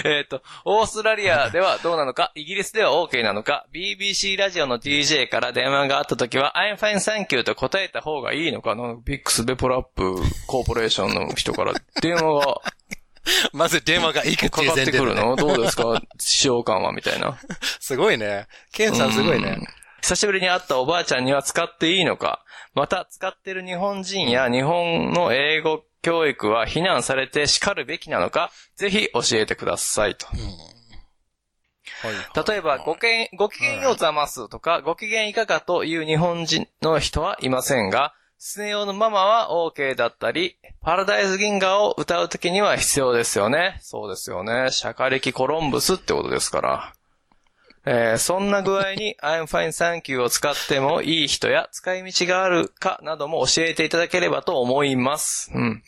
[0.04, 6.94] えっ、と、オーストラリアではどうなのか、イギリスでは OK なのか、BBC ラジオの DJ から電話があった時は、I'm fine,
[7.26, 8.96] thank you と答えた方がいいのかな？
[9.04, 10.14] ビックスベポラップ
[10.46, 12.60] コーポレーションの人から電話が
[13.52, 16.00] まず電話がいくっていうかかってくるのどうですか？
[16.18, 16.92] 使用感は？
[16.92, 17.38] みたいな。
[17.80, 18.46] すごいね。
[18.72, 19.58] ケンさんすごいね。
[20.02, 22.44] 久しぶりに会ったおばあちゃんには使っていいのか。
[22.74, 28.50] また、使ってる日本人や日本の英語教育は非難されて叱るべきなのか。
[28.76, 30.26] ぜひ教えてくださいと。
[30.26, 30.38] はい。
[32.48, 38.12] 例えば、ごけん、ご機嫌ようざますとか、ご機嫌いかがという日本人の人はいませんが、
[38.46, 43.78] スネ夫のママは OK だったり、パラダイス銀河を歌うときには必要ですよね。
[43.80, 44.70] そうですよね。
[44.70, 46.92] シャカリキコロンブスってことですから。
[47.86, 55.50] えーそんな具合に I'm fine thank you を使ってもいい人や使い道があるかなども教えていただければと思います。
[55.54, 55.82] うん。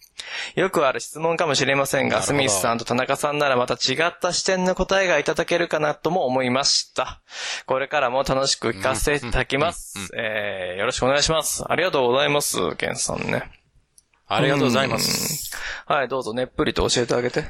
[0.54, 7.20] よくある質問かもしれませんが、スミスさんと田中さんならまた違った視点の答えがいただけるかなとも思いました。
[7.66, 10.10] これからも楽しく聞かせていただきます。
[10.16, 11.64] えー、よろしくお願いします。
[11.66, 13.50] ありがとうございます、ケンさんね。
[14.26, 15.54] ありがとうございます。
[15.86, 17.44] はい、どうぞねっぷりと教えてあげて。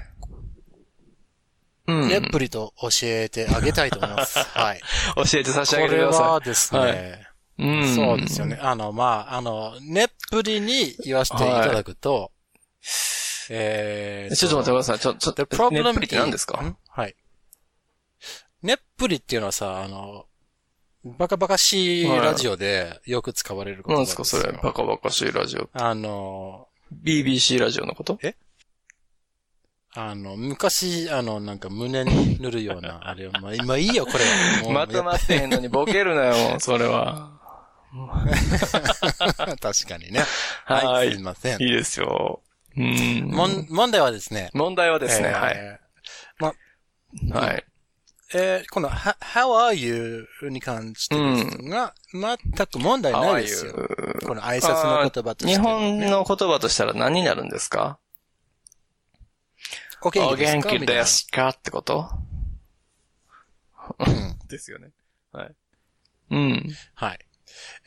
[1.86, 2.08] うん。
[2.08, 4.38] ねっぷりと教えてあげたいと思います。
[4.58, 4.80] はい。
[5.16, 7.26] 教えて差し上げてくださはですね、はい
[7.58, 7.94] うん。
[7.94, 8.58] そうですよね。
[8.60, 12.32] あの、まあ、あの、ねっぷりに言わせていただくと、
[13.48, 14.98] えーちょっと待ってください。
[14.98, 16.60] ちょ、ちょっ The と、problem ねっぷりって何ですか？
[16.62, 16.76] ん？
[16.88, 17.14] はい。
[18.62, 20.26] ねっぷりっていうのはさ、あの、
[21.04, 24.52] バカバカしいラジオでよく使われる言葉何ですかそれ。
[24.60, 25.68] バカバカしいラジオ。
[25.72, 26.66] あの、
[27.04, 28.18] BBC ラジオのこと
[29.96, 37.30] あの、昔、あの、なんか胸に塗るような、あれ、まあ、 今いいよ、これまとまってへんのにボケるなよ、もうそれは。
[39.60, 40.20] 確かにね。
[40.66, 41.62] ははいい、すいません。
[41.62, 42.42] いいですよ。
[42.76, 43.30] うん。
[43.70, 44.50] 問題はですね。
[44.52, 45.80] 問題はですね、えーはい。
[46.38, 46.52] ま
[47.34, 47.64] あ、はい。
[48.34, 50.26] えーこの、は How are you?
[50.50, 53.72] に関してですが、全く問題ないですよ。
[54.26, 57.98] この挨拶の言葉として、日本の言葉としたら何になるんですか？
[60.06, 60.68] お元お気ですか？
[60.70, 61.48] 元気ですか？
[61.48, 62.08] ってこと？
[64.48, 64.90] ですよね。
[65.32, 65.54] はい。
[66.30, 66.76] うん。
[66.94, 67.18] はい。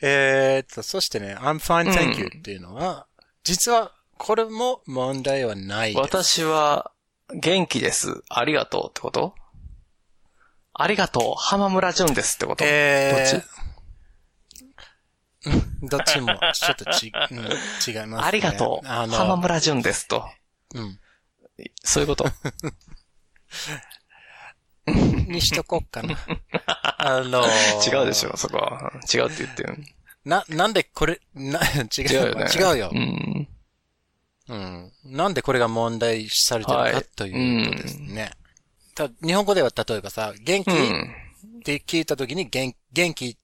[0.02, 3.06] えーっと、そしてね、I'm fine, thank you っていうのは、
[3.44, 5.94] 実は、これも問題はない。
[5.94, 6.92] 私は
[7.34, 8.22] 元気です。
[8.28, 9.34] ありがとうってこと？
[10.74, 11.40] ありがとう。
[11.40, 12.64] 浜村淳ですってこと？
[12.66, 13.42] えー
[15.42, 17.54] どっうん どっちも、ちょっとち、うん、違いま
[17.86, 18.16] す、ね。
[18.18, 18.86] ありがとう。
[18.86, 20.28] あの、浜村淳ですと。
[20.74, 21.00] うん。
[21.82, 22.24] そういうこと。
[24.86, 26.16] にしとこっかな。
[26.98, 28.92] あのー違うでしょ、そこは。
[29.12, 29.78] 違うって言ってる。
[30.24, 31.60] な、なんでこれ、な、
[31.96, 32.46] 違う違うよね。
[32.54, 32.96] 違うよう。
[32.98, 33.48] ん。
[34.48, 34.92] うん。
[35.04, 38.30] なんでこれが問題視されてるはいかというとですね。
[38.94, 40.70] た日本語では例えばさ、元気？
[40.70, 41.14] うん。
[41.60, 43.36] って聞いたときに元元気っ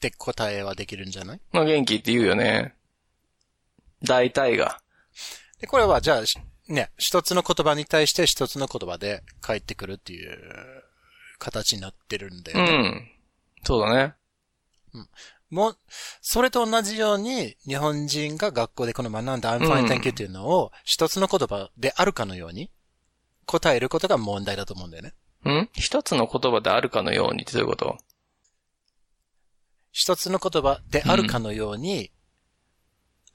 [0.00, 1.40] て答えはできるんじゃない？
[1.52, 2.74] まあ元気って言うよね。
[4.02, 4.80] 大体が。
[5.60, 10.38] で、これはじゃあ、しね、一つの言葉に対して一つの言葉で返ってくるっていう
[11.38, 12.88] 形になってるんだうよね。
[12.88, 13.08] ん。
[13.64, 14.14] そうだね。
[15.48, 15.78] もう、
[16.22, 22.70] それと同じように、日本人が学校でこの学んだ I'm うん fine, thank you っていうのを一つの言葉であるかのように
[23.44, 25.14] 答えることが問題だと思うんだよね。
[25.48, 25.68] ん？
[25.72, 27.96] 一つの言葉であるかのようにってどういうこと？
[29.92, 32.10] 一つの言葉であるかのように、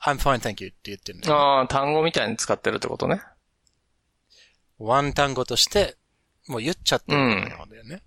[0.03, 1.41] I'm fine, thank you って言ってるんだよね。
[1.41, 3.21] ああ、単語みたいに使ってるってことね。
[4.79, 5.97] ワン単語として、
[6.47, 8.01] もう言っちゃってるんだよね。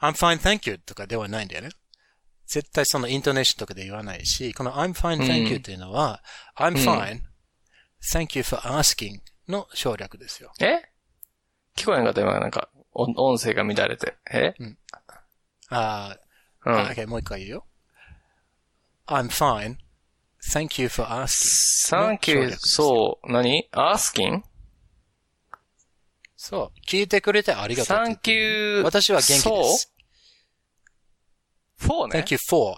[0.00, 1.68] I'm fine, thank you とかではないんだよね。
[2.46, 6.22] 絶対そのイントネーションとかで言わないし、この I'm fine, thank you っていうのは、
[6.56, 7.20] I'm fine,
[8.02, 10.52] thank you for asking の省略ですよ。
[10.60, 10.82] え？
[11.76, 12.20] 聞こえんかった？
[12.20, 14.16] 今なんか、音音声が乱れて。
[14.30, 14.54] え？
[15.68, 16.76] あー、うん。
[16.86, 17.66] OK、もう一回言うよ。
[19.06, 19.76] I'm fine,
[20.50, 21.26] thank you for asking.
[21.28, 24.42] サンキュー、そう、何 ?asking?
[26.36, 26.80] そう。
[26.88, 28.36] 聞いてくれてありがとうってサン言ってる。
[28.40, 28.82] キュー。
[28.82, 29.42] 私は元気です。
[29.42, 29.60] そ
[31.86, 32.76] う ?for ね Thank you for.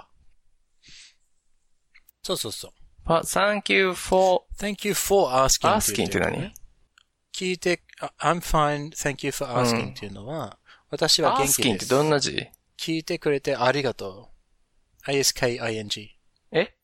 [2.22, 2.72] そうそうそう。
[3.04, 5.72] パ Thank you for Thank you for asking.
[5.74, 6.52] asking って何
[7.34, 10.58] 聞いて、あ I'm fine, thank you for うん asking っていうのは、
[10.90, 11.88] 私は元気 asking ってです。
[11.88, 12.48] どんな字
[12.78, 14.30] 聞いてくれてありがと
[15.06, 15.10] う。
[15.10, 16.08] isk-ing.
[16.52, 16.74] え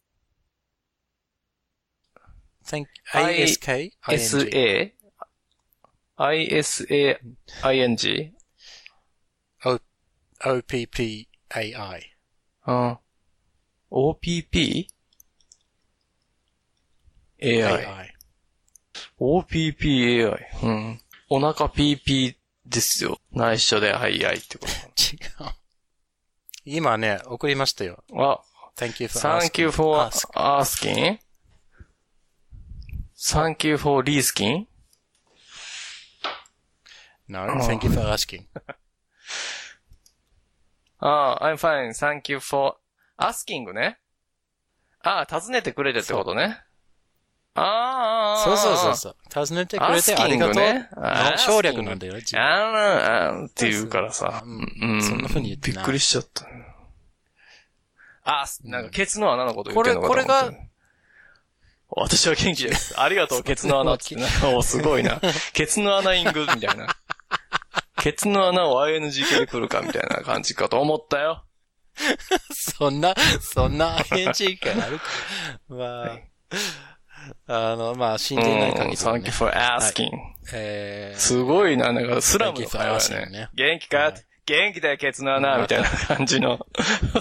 [2.71, 3.91] Thank, I- isk-ing.
[4.01, 4.13] ?sa?
[4.13, 4.93] isa-ing?
[10.43, 12.17] O-p-p-a-i.
[12.67, 12.99] うん。
[13.91, 14.87] opp?
[17.43, 17.63] AI?
[17.65, 18.15] AI.
[19.19, 20.37] OPPAI。
[20.63, 21.01] うん。
[21.29, 23.19] お腹 PP ですよ。
[23.33, 25.51] 内緒で、はいはいってこ違う。
[26.65, 28.05] 今ね、送りましたよ。
[28.09, 28.21] と。
[28.21, 28.45] あ、
[28.77, 30.29] Thank you for Thank you for ask.
[30.35, 31.19] asking?
[33.21, 34.67] Thank you for risking?
[37.29, 38.47] No, thank you for asking.
[40.99, 41.91] ああ、I'm fine.
[41.91, 42.77] Thank you for
[43.19, 43.99] asking ね。
[45.03, 46.63] ああ、尋ねてくれてってことね。
[47.55, 49.17] ああ、そうそうそうそう。
[49.29, 50.55] 尋ねてくれてありがとう。
[50.55, 50.89] ね。
[50.97, 54.43] の省略なんだよ、自分あーあーって言うからさ。
[54.45, 55.03] うんうん。
[55.03, 56.47] そんな風に言ってびっくりしちゃった。
[58.25, 60.70] あ、なんかケツの穴のこと言ってんのかこれこれ
[61.93, 62.99] 私は元気です。
[63.01, 64.17] ありがとう、 ケツの穴って。
[64.55, 65.21] おすごいな。
[65.53, 66.87] ケツの穴イングみたいな。
[68.01, 71.45] ケツの穴を ING 系で来るかみたいな感じかと思ったよ。
[72.53, 75.05] そんな、そんな ING があるか。
[75.69, 76.05] ま
[77.47, 79.33] あ、あの、まあ、死んでいない限りは Thank ね you。
[79.33, 80.11] for asking.
[80.53, 83.49] えー、すごいな、なんかスラムの会話ね。
[83.55, 84.15] 元気か
[84.47, 86.67] 元気だよ、ケツの穴みたいな感じの。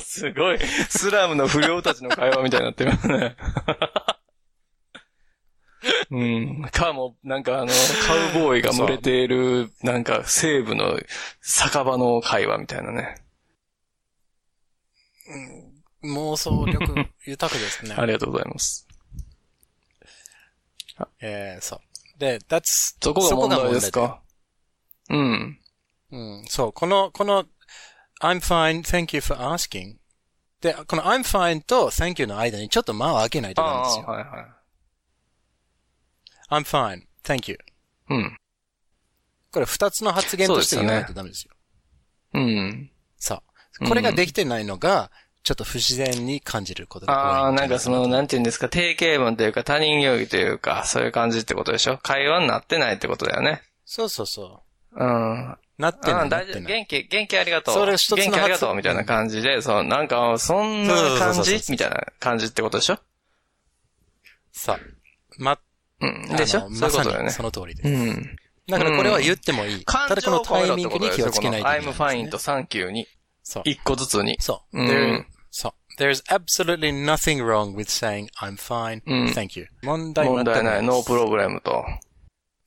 [0.02, 3.36] すごい、スラムの不良たちの会話みたいになってますね。
[6.12, 6.70] うん。
[6.72, 7.68] かも、なんかあの、
[8.08, 11.00] カウボーイが群れている、なんか西部の
[11.42, 13.16] 酒場の会話みたいなね。
[16.04, 17.96] 妄想力豊かですね。
[17.98, 18.88] ありがとうございます。
[21.22, 22.20] えー、そう。
[22.20, 24.22] で、that's, そこが問題ですそこがか
[25.10, 25.60] うん。
[26.12, 26.74] うん、そう。
[26.74, 27.46] この、この、
[28.22, 29.96] I'm fine, thank you for asking.
[30.62, 34.20] で、この I'm fine と thank you の間にちょっと間を空けないとダメですああ、よ。
[34.20, 34.59] はいはい。
[36.50, 37.58] I'm fine, thank you.
[38.10, 38.38] うん。
[39.52, 41.54] これ二つの発言として言わないとダメですよ。
[42.34, 42.92] うん。
[43.18, 43.42] そ
[43.82, 43.88] う。
[43.88, 51.98] これができてないのが、ちょっと不自然に感じることがああ、なんかその、なんて言うんですか、定型文というか他人行儀というか、そういう感じってことでしょ？
[51.98, 53.62] 会話になってないってことだよね。
[53.86, 55.52] そうそうそうん。
[55.52, 55.58] う。
[55.78, 56.22] なってない。
[56.24, 56.62] あ大丈夫。
[56.68, 57.74] 元気、元気ありがとう。
[57.74, 61.62] それ一つの元気ありがとう発みたいな感じで、そう、なんか、そんな感じ？
[61.70, 63.00] みたいな感じってことでしょ？
[64.52, 64.78] さ
[65.38, 65.58] ま、
[66.02, 66.36] うん。
[66.36, 66.66] でしょ？
[66.66, 67.44] あのそういうことだよねまさにそ。
[67.44, 67.90] の通りです。
[67.90, 68.36] うん。
[68.68, 69.86] だからこれは言ってもいい。
[69.86, 73.08] た感だこの情を込めろタイミングに気をつけないといけないん I'm ですね、fine と Thank you に、
[73.44, 73.64] そう。
[73.66, 74.38] 一個ずつに。
[74.40, 74.80] そう。
[74.80, 75.74] うん There, そう。
[76.02, 79.68] There's absolutely nothing wrong with saying I'm fine, うん thank you.
[79.84, 81.84] 問題問題ない、ノープログラムと。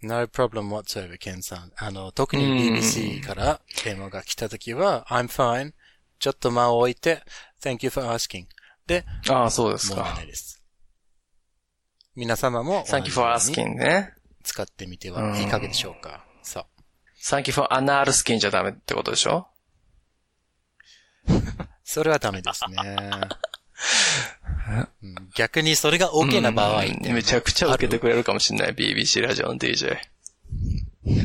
[0.03, 1.73] No problem whatsoever, ケンさん。
[1.77, 5.73] あの、特にうん BBC から電話が来たときは、I'm fine.
[6.19, 7.23] ちょっと間を置いて、
[7.63, 8.47] thank you for asking.
[8.87, 10.23] で、ああ、そうですか問題な。
[10.25, 10.62] いです。
[12.15, 14.13] 皆様も、Thank you for asking ね。
[14.43, 16.25] 使ってみてはいかがでしょうか。
[16.43, 16.67] そう。
[17.25, 19.47] Thank you for anal skin じゃダメってことでしょ？
[21.85, 22.97] それはダメですね。
[25.03, 29.97] うん逆にそれが OK な場合うんめちゃくちゃ受けてくれるかもしれない、BBC ラジオの DJ。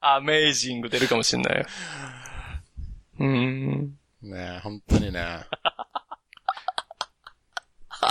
[0.00, 1.66] アメイジング出るかもしれないよ。
[3.18, 3.98] うん。
[4.22, 5.40] ねえ、本当にね。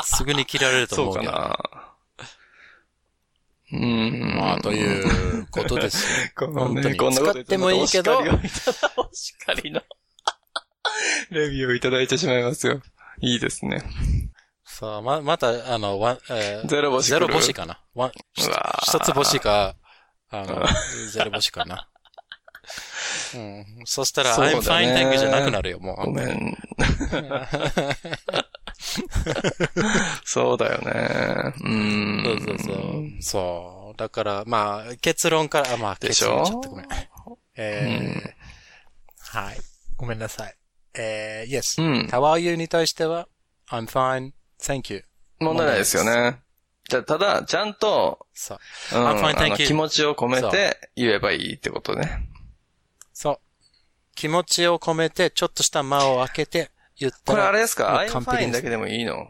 [0.03, 1.31] すぐに切られるとそうか思うけど。
[1.31, 1.85] な。
[3.73, 4.35] うん。
[4.37, 6.31] まあ、ということです よ。
[6.35, 9.81] この本当ね、に使ってもいいけどお叱りをいただお叱りの、
[11.31, 12.81] レビューをいただいてしまいますよ。
[13.21, 13.83] いいですね。
[14.63, 17.81] さあ、ま、また、あの、ワン、えーゼロ星ゼロ星かな。
[17.93, 19.75] ワン、一つ星か、
[20.29, 20.65] あの、
[21.11, 21.87] ゼロ星かな。
[23.35, 23.65] うん。
[23.85, 26.05] そしたら、I'm ね fine thank you じゃなくなるよ、もう。
[26.07, 26.57] ごめん。
[30.23, 31.53] そうだよね。
[31.63, 32.23] うん。
[32.23, 33.21] そうそうそう。
[33.21, 33.97] そう。
[33.97, 36.39] だから、まあ、結論から、あまあ、でしょ？
[36.39, 36.87] 結論ちょっとごめん。
[37.55, 39.57] えーはい。
[39.97, 40.55] ごめんなさい。
[40.93, 41.81] えー、yes.
[41.81, 43.27] うん How are you に対しては、
[43.69, 44.31] I'm fine,
[44.61, 45.03] thank you.
[45.39, 46.39] 問題ないですよね。
[46.87, 48.59] じゃあ、ただ、ちゃんと、そう。
[48.93, 49.67] うん I'm fine, thank you.
[49.67, 52.29] 気持ちを込めて言えばいいってことね。
[53.13, 53.39] そう。
[54.15, 57.49] 気持ちを込めて、ちょっとした間を空けて、言ったこれら。
[57.49, 59.27] あれですか ?I'm 完璧 fine ですだけでもいいの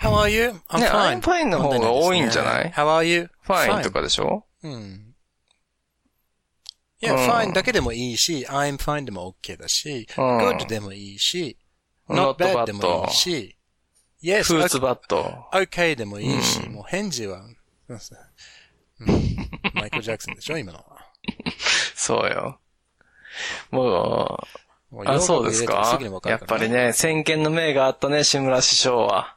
[0.00, 0.50] ？How are you?
[0.68, 0.86] I'm ね
[1.20, 1.46] fine.
[1.46, 3.30] の方が多いんじゃない？How are you?
[3.46, 4.44] ?fine とかでしょ？
[4.62, 5.14] うん。
[7.02, 11.58] いや、うん fine だけでもいいし、I'm fine でも OK だし、うん good でもいいし、
[12.08, 13.56] not bad bad でもいいし、
[14.22, 15.48] yes, フーツバット。
[15.52, 17.40] okay でもいいし、うんもう返事は、
[17.88, 17.98] うん
[19.74, 20.58] マイケル・ジャクソンでしょ？
[20.58, 20.84] 今のは。
[21.94, 22.60] そうよ。
[23.70, 24.46] もう、あ、
[24.90, 25.98] も用語そうですか？
[26.26, 29.36] やっぱりね、先見の明があったね、志村師匠は。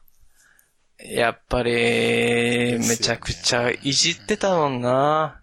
[0.99, 5.41] やっぱり、めちゃくちゃいじってたもんな。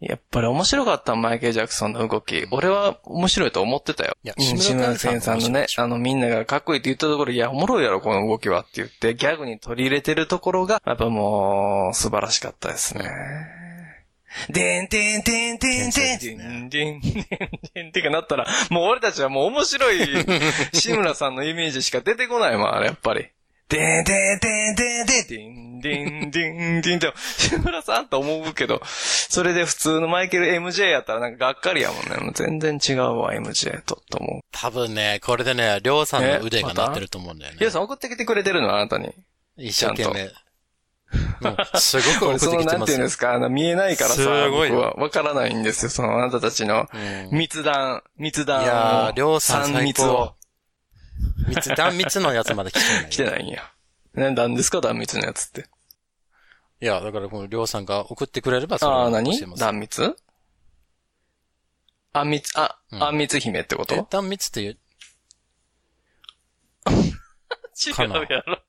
[0.00, 2.46] やっぱり面白かったマイケル・ジャクソンの動き。
[2.52, 4.16] 俺は面白いと思ってたよ。
[4.22, 13.10] いやうん志村けんさんのねあのみんながかっこいいって言ったところ、いや、おもろいやろ、この動きはって言って、ギャグに取り入れてるところが、やっぱもう、素晴らしかったですね。
[14.50, 17.24] でんてんてんてんてんてんてんてんてん
[17.74, 19.98] てんてんがなったら、もう俺たちはもう面白い
[20.72, 23.28] 志村さんのイメージしか出てこないもん、あれ、やっぱり。
[23.68, 32.16] でんてんてんてんてんてんてんてんてんてん志村さんと思うけど、それで普通のマイケル MJ やったらなんかがっかりやもんね。
[32.16, 34.40] もう全然違うわ、MJ と、と思う。
[34.52, 37.58] 多分ね、これでね、りょうさんの腕が鳴ってると思うんだよね。
[37.58, 39.12] ヒデさん送ってきてくれてるのあなたに。
[39.58, 40.30] 一生懸命。
[41.10, 41.16] う
[41.76, 43.08] んすごく送っきてますよなんていうんで。
[43.08, 45.90] すか、あの、見えないからさ、すごいよ僕はわからないんですよ。
[45.90, 48.64] その、あなたたちのうん密談、密談を。
[48.64, 50.34] いやー、りょうさん密を
[51.46, 51.48] 高。
[51.48, 53.08] 三つ、断密のやつまで来てない。
[53.10, 53.62] 来てないんや。
[54.14, 55.66] ね、なんですか、断密のやつって。
[56.80, 59.36] いや、だからこのりょうさんが送ってくれればそれああ、を何？
[59.38, 60.16] 教えます断密？
[62.12, 63.94] あんみつ、あ、うんあんみつ姫ってこと？
[63.94, 64.78] え、断密って言う、
[66.90, 68.62] 違うやろ。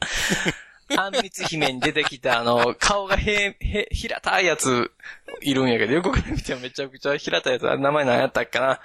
[0.96, 4.92] あんみつ姫に出てきた、あの、顔がへ、へ、平たいやつ、
[5.40, 8.78] いるんやけど、横から見てもめちゃくちゃ平たいやつ、名前何やったっけなっ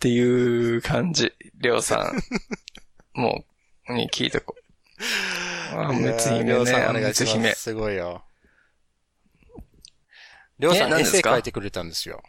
[0.00, 1.32] ていう感じ。
[1.60, 2.12] りょうさ
[3.16, 3.20] ん。
[3.20, 3.44] も
[3.88, 5.76] う、に聞いてこう。
[5.76, 7.72] あんみついやーりょう姫ね、あんみつ姫す。。
[7.72, 8.24] ごいよ。
[10.58, 12.20] りょうさん何ですかセイ書いてくれたんですよ。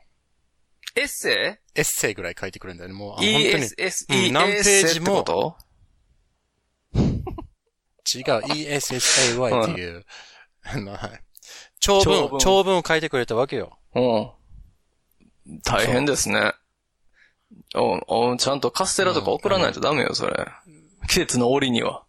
[0.96, 2.96] エッセイエッセイぐらい書いてくれるんだよね。
[2.96, 5.58] もう、あイ本当に ?ESS、うん何ページ ESS っても
[8.16, 10.06] 違う、 ESSAY っていう、
[10.64, 11.22] あの、はい
[11.82, 13.80] 長文、長文を書いてくれたわけよ。
[13.96, 15.60] うん。
[15.64, 16.54] 大変ですね。
[17.74, 20.46] お、お、ちゃんとカステラとか送らないとダメよ、それ。
[21.08, 22.04] 季節の折には。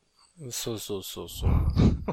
[0.51, 1.51] そうそうそうそう。
[1.51, 2.05] うん。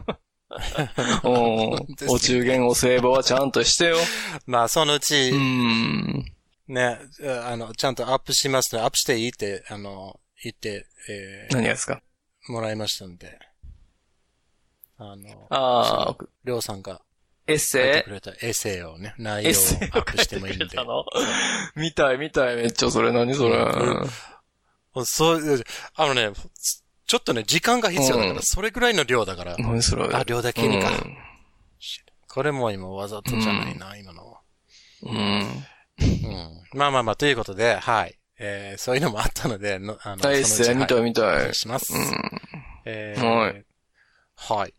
[2.10, 3.98] お中元お歳暮はちゃんとしてよ。
[4.46, 6.26] まあ、そのうち、うん。
[6.68, 7.00] ね、
[7.46, 8.82] あの、ちゃんとアップしますね。
[8.82, 12.02] アップしていいって、あの、言って、えー何がですか？
[12.50, 13.40] もらいましたんで。
[14.98, 17.02] あの、ああ、りょうさんが
[17.48, 20.68] エッセ書いてくれたエッセイをね、内容をアエップしてもいいんで。
[20.78, 21.06] あの、
[21.76, 23.56] 見たい見たい、めっちゃそれ何それ？
[23.58, 25.64] うんそう、
[25.96, 26.32] あのね、
[27.06, 30.04] ちょっとね、時間が必要だから、うんそれぐらいの量だから、何それ？
[30.14, 30.90] あ、量だけにか。
[30.90, 31.18] うん
[32.30, 34.42] これも今わざとじゃないな、今のは。
[35.02, 35.12] うん。
[35.12, 36.64] うん。
[36.74, 38.20] まあまあまあ、ということで、はい。
[38.38, 41.14] えー、そういうのもあったので、のあの、エッセイ見たい見い。
[41.14, 41.56] たい。
[41.56, 41.94] します。
[41.96, 42.02] うん。
[42.86, 43.66] えはい。
[44.36, 44.74] はい。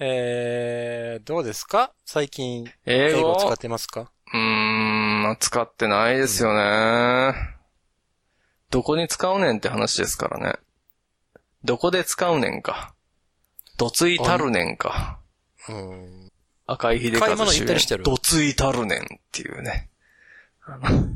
[0.00, 1.92] えー、どうですか？
[2.04, 3.36] 最近、英語？
[3.40, 4.12] 使ってますか？
[4.32, 7.34] うーん、まあ使ってないですよね。
[8.70, 10.54] どこに使うねんって話ですからね。
[11.64, 12.94] どこで使うねんか。
[13.76, 15.18] どついたるねんか。
[15.68, 16.30] うん。
[16.66, 18.04] 赤い秀買い物行ったりしてる？
[18.04, 19.88] どついたるねんっていうね。
[20.64, 21.08] あの、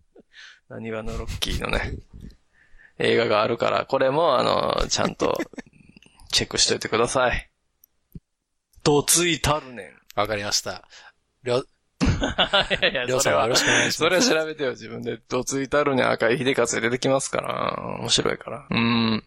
[0.70, 1.92] 何話のロッキーのね、
[2.98, 5.38] 映画があるから、これもあの、ちゃんと
[6.30, 7.50] チェックしといてください。
[8.84, 10.20] どついたるねん。
[10.20, 10.86] わかりました。
[11.42, 15.18] りょ、 いやいやりょうさんよろしくお願いしますそれは調べてよ、自分で。
[15.28, 17.96] どついたるねん赤い秀和で出てきますから。
[17.98, 18.66] 面白いから。
[18.70, 19.24] うん。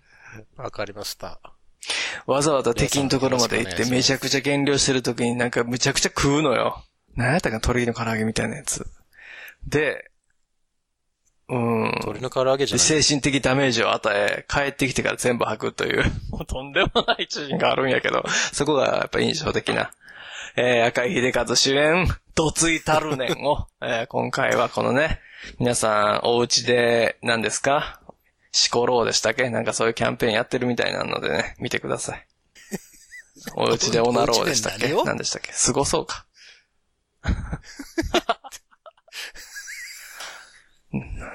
[0.56, 1.40] わかりました。
[2.26, 6.84] わざわざ敵のところまで行ってめちゃくちゃ減量してる時になんかむちゃくちゃ食うのよ。
[7.16, 8.86] なんやったかな鳥の唐揚げみたいなやつ。
[9.66, 10.12] で、
[11.50, 11.84] うん。
[11.86, 13.04] 鶏の唐揚げじゃでない。
[13.04, 19.92] 精神的ダメージを与え、帰ってきてから全部吐くという、もうとんでもないシーンがあるんやけど、そこがやっぱ印象的な。
[20.58, 25.22] えー、赤井秀和主演、どついたるねんを、えー今回はこのね、
[25.60, 28.02] 皆さんお家で何ですか？
[28.52, 29.50] しころうでしたっけ？
[29.50, 32.28] なんかそういうキャンペーンやってるみたいなのでね、見てください。
[33.56, 34.92] お家でおなろうでしたっけ？
[35.06, 35.54] 何でしたっけ？
[35.54, 36.26] すごそうか。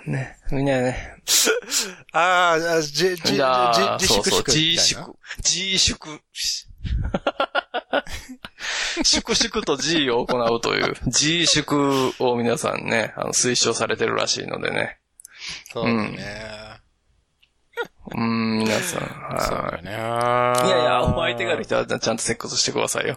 [0.07, 1.17] ね、みんなね、
[2.13, 5.17] あーあ、じ、じ、じ、自粛粛自粛。
[5.39, 6.21] 自粛。
[9.05, 14.99] 粛々と G を行うという、 自粛を皆さんね、あの、推奨されてるらしいのでね。
[15.73, 16.67] そうだね。
[16.69, 19.01] うーん、皆さん。
[19.41, 19.79] そうは。
[19.79, 19.85] いい。
[19.87, 23.17] いやいや、お相手がある人はちゃんとセックスしてくださいよ。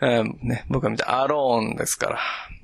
[0.00, 2.18] えーね、僕は見たアローンですから。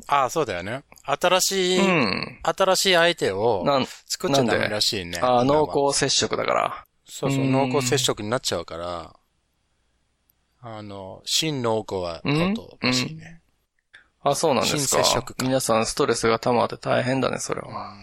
[0.06, 0.84] ああ、そうだよね。
[1.04, 2.38] 新しい、うん。
[2.42, 3.64] 新しい相手を
[4.06, 5.18] 作っちゃダメらしいね。
[5.20, 6.84] あー濃厚接触だから。
[7.04, 9.14] そうそう、うん濃厚接触になっちゃうから、
[10.60, 13.40] あの、新濃厚は、うんことらしいね。
[14.22, 15.34] あ、そうなんですか新接触。
[15.34, 17.94] か皆さんストレスが溜まって大変だね、それは。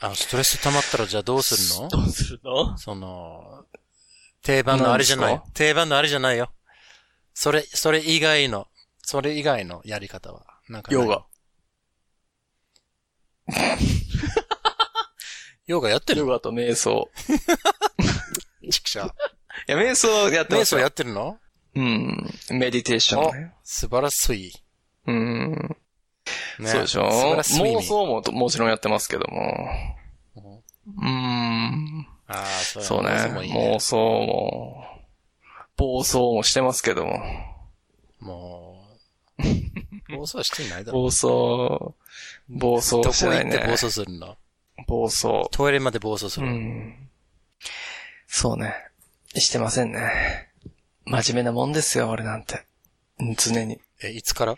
[0.00, 1.88] あ、ストレス溜まったらじゃあどうするの？
[1.88, 2.78] どうするの？
[2.78, 3.64] その、
[4.42, 5.42] 定番のあれじゃない。
[5.54, 6.52] 定番のあれじゃないよ。
[7.34, 8.68] それ、それ以外の、
[9.02, 10.46] それ以外のやり方は。
[10.68, 11.24] なんかヨガ。
[15.66, 17.10] ヨガやってるヨガと瞑想。
[18.70, 19.14] ちくしゃ。
[19.68, 21.38] いや、瞑想やってますよ瞑想やってるの？
[21.74, 22.30] うん。
[22.50, 23.54] メディテーションね。
[23.64, 24.52] 素晴らしい。
[25.06, 25.76] うん。
[26.58, 27.02] ねそうでしょ？
[27.08, 29.68] 妄想もともちろんやってますけども。
[30.96, 32.06] うーん。
[32.26, 33.10] ああ、そうね。
[33.10, 34.84] 妄想もいいね妄想も、
[35.76, 37.20] 暴走もしてますけども。
[38.20, 38.82] も
[39.38, 39.42] う、
[40.16, 40.98] 暴走してないだろ。
[41.02, 41.26] 暴走、
[42.48, 43.70] 暴走どこしてないね行って暴。
[43.72, 44.36] 走するの？
[44.86, 45.48] 暴走。
[45.50, 46.56] トイレまで暴走すうるの？
[46.56, 47.10] ん。
[48.26, 48.74] そうね。
[49.34, 50.48] してませんね。
[51.04, 52.64] 真面目なもんですよ、俺なんて。
[53.20, 53.80] うん常に。
[54.02, 54.56] え、いつから？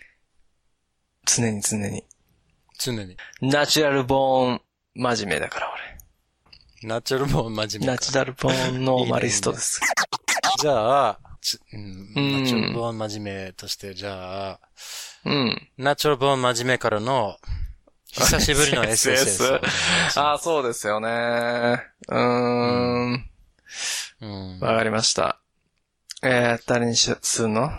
[1.26, 2.04] 常に常に。
[2.78, 3.16] 常に。
[3.40, 4.60] ナチュラルボーン
[4.94, 5.70] 真面目だから、
[6.82, 7.78] ナチュラルも真俺。
[7.78, 7.92] 面目か。
[7.92, 9.80] ナチュラルボーンノーマリストです。
[10.60, 14.60] じゃあ、ちうん、うんナチュラルボーン真面目として、じゃあ、
[15.24, 15.68] うん。
[15.78, 17.36] ナチュラルボーン真面目からの、
[18.12, 19.60] 久しぶりの す。
[20.18, 21.08] ああ、そうですよね。
[22.08, 23.30] うーん。
[24.20, 24.60] うん。
[24.60, 25.40] わかりました。
[26.22, 27.70] えー、誰にしするの？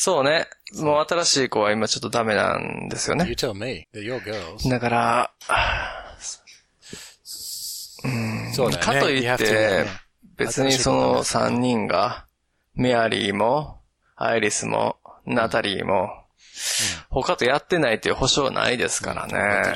[0.00, 0.46] そうね。
[0.76, 3.32] もう新しい子は今ちょっとダメなんですよ You ね。
[3.32, 3.88] tell me.
[3.92, 4.70] Your girls.
[4.70, 5.32] だから、
[8.54, 8.86] そうだよね。
[8.86, 9.86] かとい You ってね、
[10.36, 12.28] 別にその3人が、
[12.76, 13.80] メアリーも、
[14.14, 16.10] アイリスも、ナタリーも、
[17.10, 19.74] 他とやってないっていう保証はないですからね。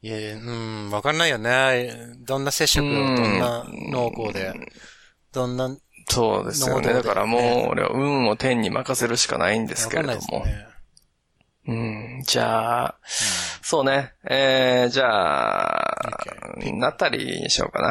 [0.00, 2.14] いやうん、わかんないよね。
[2.20, 4.54] どんな接触、うんどんな濃厚で、
[5.32, 5.76] どんな、わ
[6.10, 6.92] そうですよね。
[6.92, 10.44] だからもう、俺は運を天に任せるしかないんですけれども。
[10.44, 10.66] ね。
[11.66, 12.98] うん、じゃあ、
[13.62, 14.14] そうね。
[14.28, 17.82] えー、じゃあ、ナタリーにしようか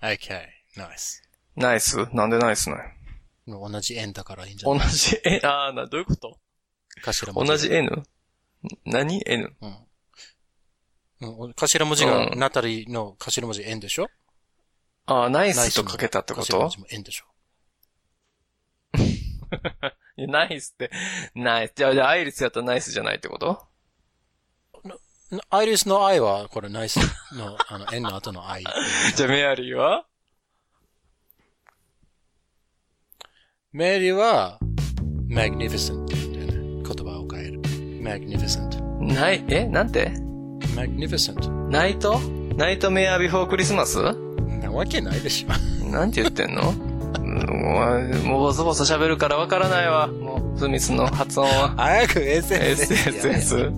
[0.00, 0.10] な。
[0.10, 0.46] Okay,
[0.76, 1.22] nice.
[1.56, 2.76] ナイスなんでナイスな
[3.46, 4.88] の同じ円だからいいんじゃ同ない？
[4.88, 6.38] じ、え、あーな、どういうこと？
[7.04, 7.50] 頭文字。
[7.52, 8.02] 同じ N?
[8.86, 9.52] 何 ?N?
[9.60, 11.54] うん。
[11.54, 14.08] 頭文字が、うんナタリーの頭文字円でしょ？
[15.06, 16.70] あーナイナイスとかけたってこと？
[16.90, 17.24] 円でしょ
[20.28, 20.90] ナイスって、
[21.34, 21.72] ナイス。
[21.76, 23.66] じゃあ、じゃあアイリスやったらナイスじゃないってこと？
[25.50, 26.96] アイリスの愛は、これナイス
[27.34, 28.62] の、 あの、円の後の愛。
[29.16, 30.06] じゃあメアリーは？
[33.72, 34.58] メリーは、
[35.28, 36.94] magnificent って言うんだよね。
[36.94, 37.60] 言葉を変える。
[37.60, 38.80] magnificent。
[39.02, 39.66] ない、え？
[39.66, 40.10] なんて
[40.76, 41.68] ？Magnificent。
[41.68, 42.20] ナイト？
[42.56, 44.00] ナイトメアビフォークリスマス？
[44.00, 44.12] な
[44.74, 45.48] わけないでしょ。
[45.86, 46.74] なんて言ってんの？
[47.16, 50.06] うんもう、もうボソボソ喋るからわからないわ。
[50.08, 51.74] もう、スミスの発音は。
[51.76, 52.94] 早く SS。
[53.10, 53.72] SSS。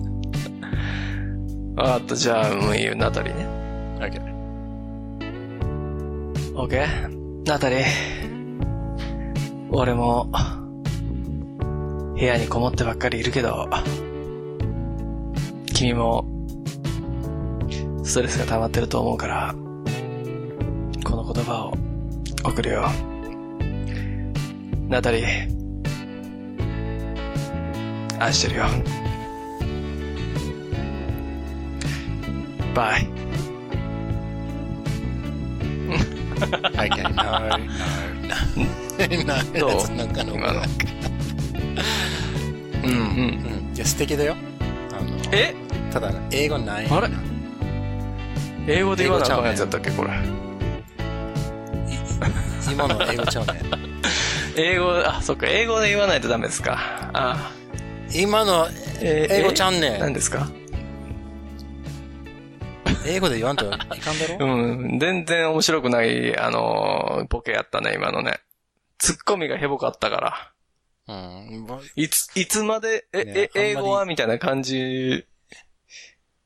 [1.75, 3.45] わかった、じゃあ、もういいよ、ナタリーね。
[3.99, 4.21] Okay.
[6.55, 7.45] OK?
[7.45, 7.83] ナタリー。
[9.69, 10.31] 俺も、
[12.15, 13.69] 部屋にこもってばっかりいるけど、
[15.73, 16.25] 君も、
[18.03, 19.66] ストレスが溜まってると思うから、こ
[21.27, 21.73] の言葉を
[22.43, 22.87] 送るよ。
[24.87, 25.47] ナタリー、
[28.19, 28.65] 愛してるよ。
[32.73, 33.09] バイ。
[36.37, 37.65] Okay, no, no, no.
[39.59, 40.69] どう？That's not gonna 今の work.
[42.83, 43.75] うん、うん。
[43.75, 44.35] いや、素敵だよ。
[44.97, 45.53] あの、え？
[45.91, 46.87] ただ、英語ない。
[46.89, 47.09] あれ？
[48.67, 50.46] 英語で言わなあかんやつやったっけ、これ。
[52.71, 53.61] 今の英語ちゃうね。
[54.55, 56.77] 英語、あ、そっか、英語で言わないとダメですか。
[57.13, 57.51] あ、
[58.13, 58.67] 今の
[59.01, 60.47] えー英語ちゃんね何ですか？
[63.05, 63.95] 英語で言わんといかんだ
[64.39, 64.45] ろ？
[64.45, 68.39] うん、全然面白くない、あのーボケやったね、今のね。
[68.97, 70.53] ツッコミがヘボかったから。
[71.07, 71.67] うん。
[71.95, 74.05] いつ、いつまで、え、ねえ、英語は？
[74.05, 75.25] みたいな感じ、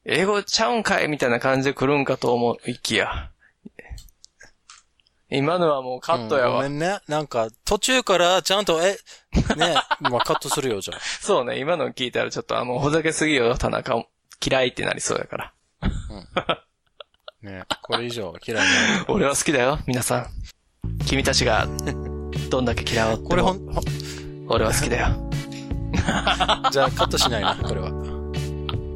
[0.06, 1.08] 英語ちゃうんかい？
[1.08, 3.31] みたいな感じで来るんかと思いきや。
[5.32, 6.50] 今のはもうカットやわ。
[6.50, 7.00] うんごめんね。
[7.08, 8.98] なんか、途中からちゃんと、え、
[9.56, 11.00] ね、 まあカットするよ、じゃあ。
[11.00, 14.04] そうね、今の聞いたらちょっと、あ、もうほざけすぎよ、田中。
[14.46, 15.54] 嫌いってなりそうやから。
[17.42, 19.06] ね、これ以上嫌いになる。
[19.14, 20.28] 俺は好きだよ、皆さん。
[21.06, 21.66] 君たちが、
[22.50, 23.84] どんだけ嫌おうってもこれほん、ほん
[24.50, 25.08] 俺は好きだよ。
[26.72, 28.01] じゃあカットしないな、これは。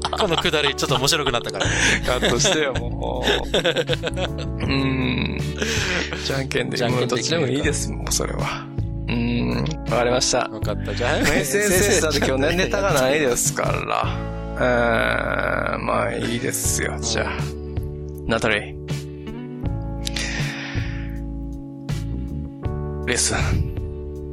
[0.09, 1.65] このくだりちょっと面白くなったから。
[2.05, 3.57] カットしてよ、もう。
[3.57, 5.37] うーん。
[6.25, 8.65] じゃんけんで、もうどっちでもいいです、もうそれは。
[9.07, 9.91] うーん。
[9.91, 10.49] わかりました。
[10.49, 10.93] わかった。
[10.93, 14.35] じゃあ、SSS だって今日ね、ネタがないですから。
[14.57, 17.31] えー、まあいいですよ、じゃあ。
[18.25, 18.75] ナタリー。
[23.05, 23.75] リッスン。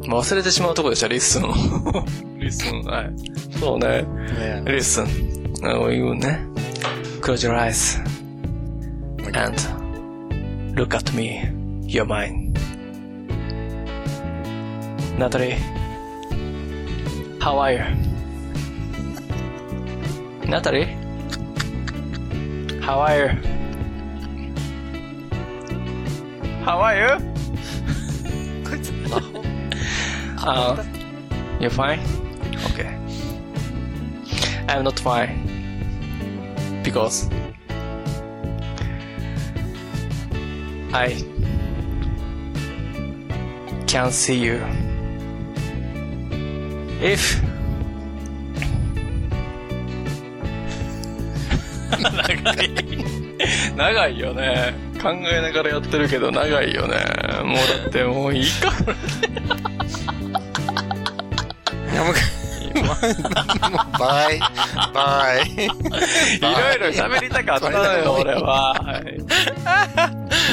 [0.09, 1.53] まあ忘れてしまうとこでした、リッスンを。
[2.39, 3.13] リッスン、はい。
[3.59, 4.03] そうね。
[4.03, 6.45] ね Listen, Now you ne?
[7.21, 7.95] close your eyes
[9.33, 11.49] and look at me.
[11.83, 12.53] You're mine.
[15.17, 15.57] Natalie,
[17.41, 17.85] how are you?
[20.49, 20.87] Natalie,
[22.81, 23.29] how are you?
[26.65, 27.11] How are you?
[30.45, 30.85] uh,
[31.61, 32.01] you're fine?
[32.73, 32.99] Okay.
[34.69, 35.42] I'm not fine.
[36.93, 37.31] Because
[40.93, 41.17] I
[43.87, 44.61] can see you.
[47.01, 47.41] If
[52.03, 52.71] 長い。
[53.75, 54.75] 長いよね。
[55.01, 56.97] 考えながらやってるけど長いよね。
[57.43, 58.71] もうだってもういいか。
[63.99, 64.41] バイ、
[64.93, 65.65] バイ。
[65.65, 65.69] い
[66.41, 68.75] ろいろ喋りたかったのよ、俺は。
[68.75, 69.19] はい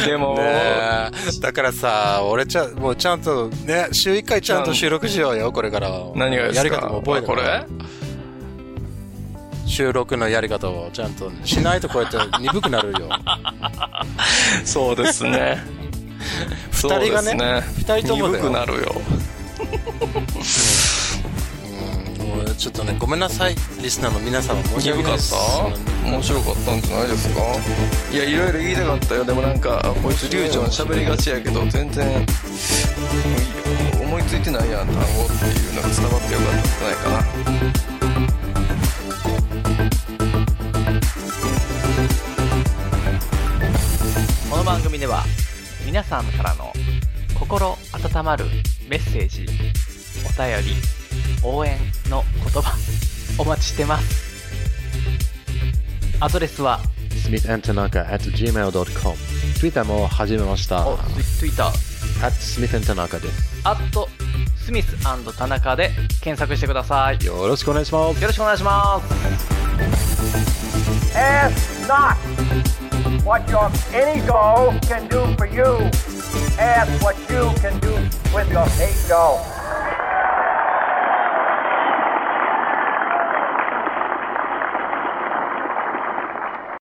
[0.06, 0.38] でも、
[1.42, 5.90] だからさ、俺ちゃ、もうちゃんとね、週一回ちゃんと収録しようよ、これから。
[6.16, 6.64] 何がですか？
[6.64, 7.66] やり方も覚えてあこれ？
[9.66, 13.10] 収録のやり方をちゃんとしないとこうやって鈍くなるよ。
[14.66, 15.62] そうですね。
[16.72, 19.02] 二人がねそうですね二人とも鈍くなるよ。
[22.60, 25.32] ちょっとね、ごめんなさい、リスナーの皆様申し訳鈍かっないです。
[25.32, 25.38] た？
[26.10, 27.42] 面白かったんじゃないですか？
[28.12, 29.24] いや、いろいろ言いたかったよ。
[29.24, 32.26] でもなんか、こいつリュウジョン喋りがちやけど、全然、
[34.02, 37.24] 思いついてないやん、単語っていうのが伝わってよかったんじゃないかな。
[44.52, 45.24] この番組では
[45.86, 46.74] 皆さんからの
[47.40, 48.44] 心温まる
[48.90, 49.46] メッセージ
[50.26, 50.76] お便り
[51.44, 51.78] 応援
[52.10, 52.24] の
[52.54, 52.76] 言葉
[53.38, 54.30] お待ちしてます
[56.20, 56.80] アドレスは
[57.10, 59.16] smithandtanaka at gmail.com
[59.60, 60.98] Twitter も始めましたお
[61.40, 61.68] Twitter
[62.22, 64.08] at smithandtanaka ですアット
[64.58, 64.96] スミス
[65.38, 69.60] 田中で検索してくださいよよろしくお願いしますろしくお願いします
[71.16, 72.18] Ask not
[73.26, 75.90] what your any dough can do for you.
[76.58, 77.94] Ask what you can do
[78.34, 79.59] with your eight dough.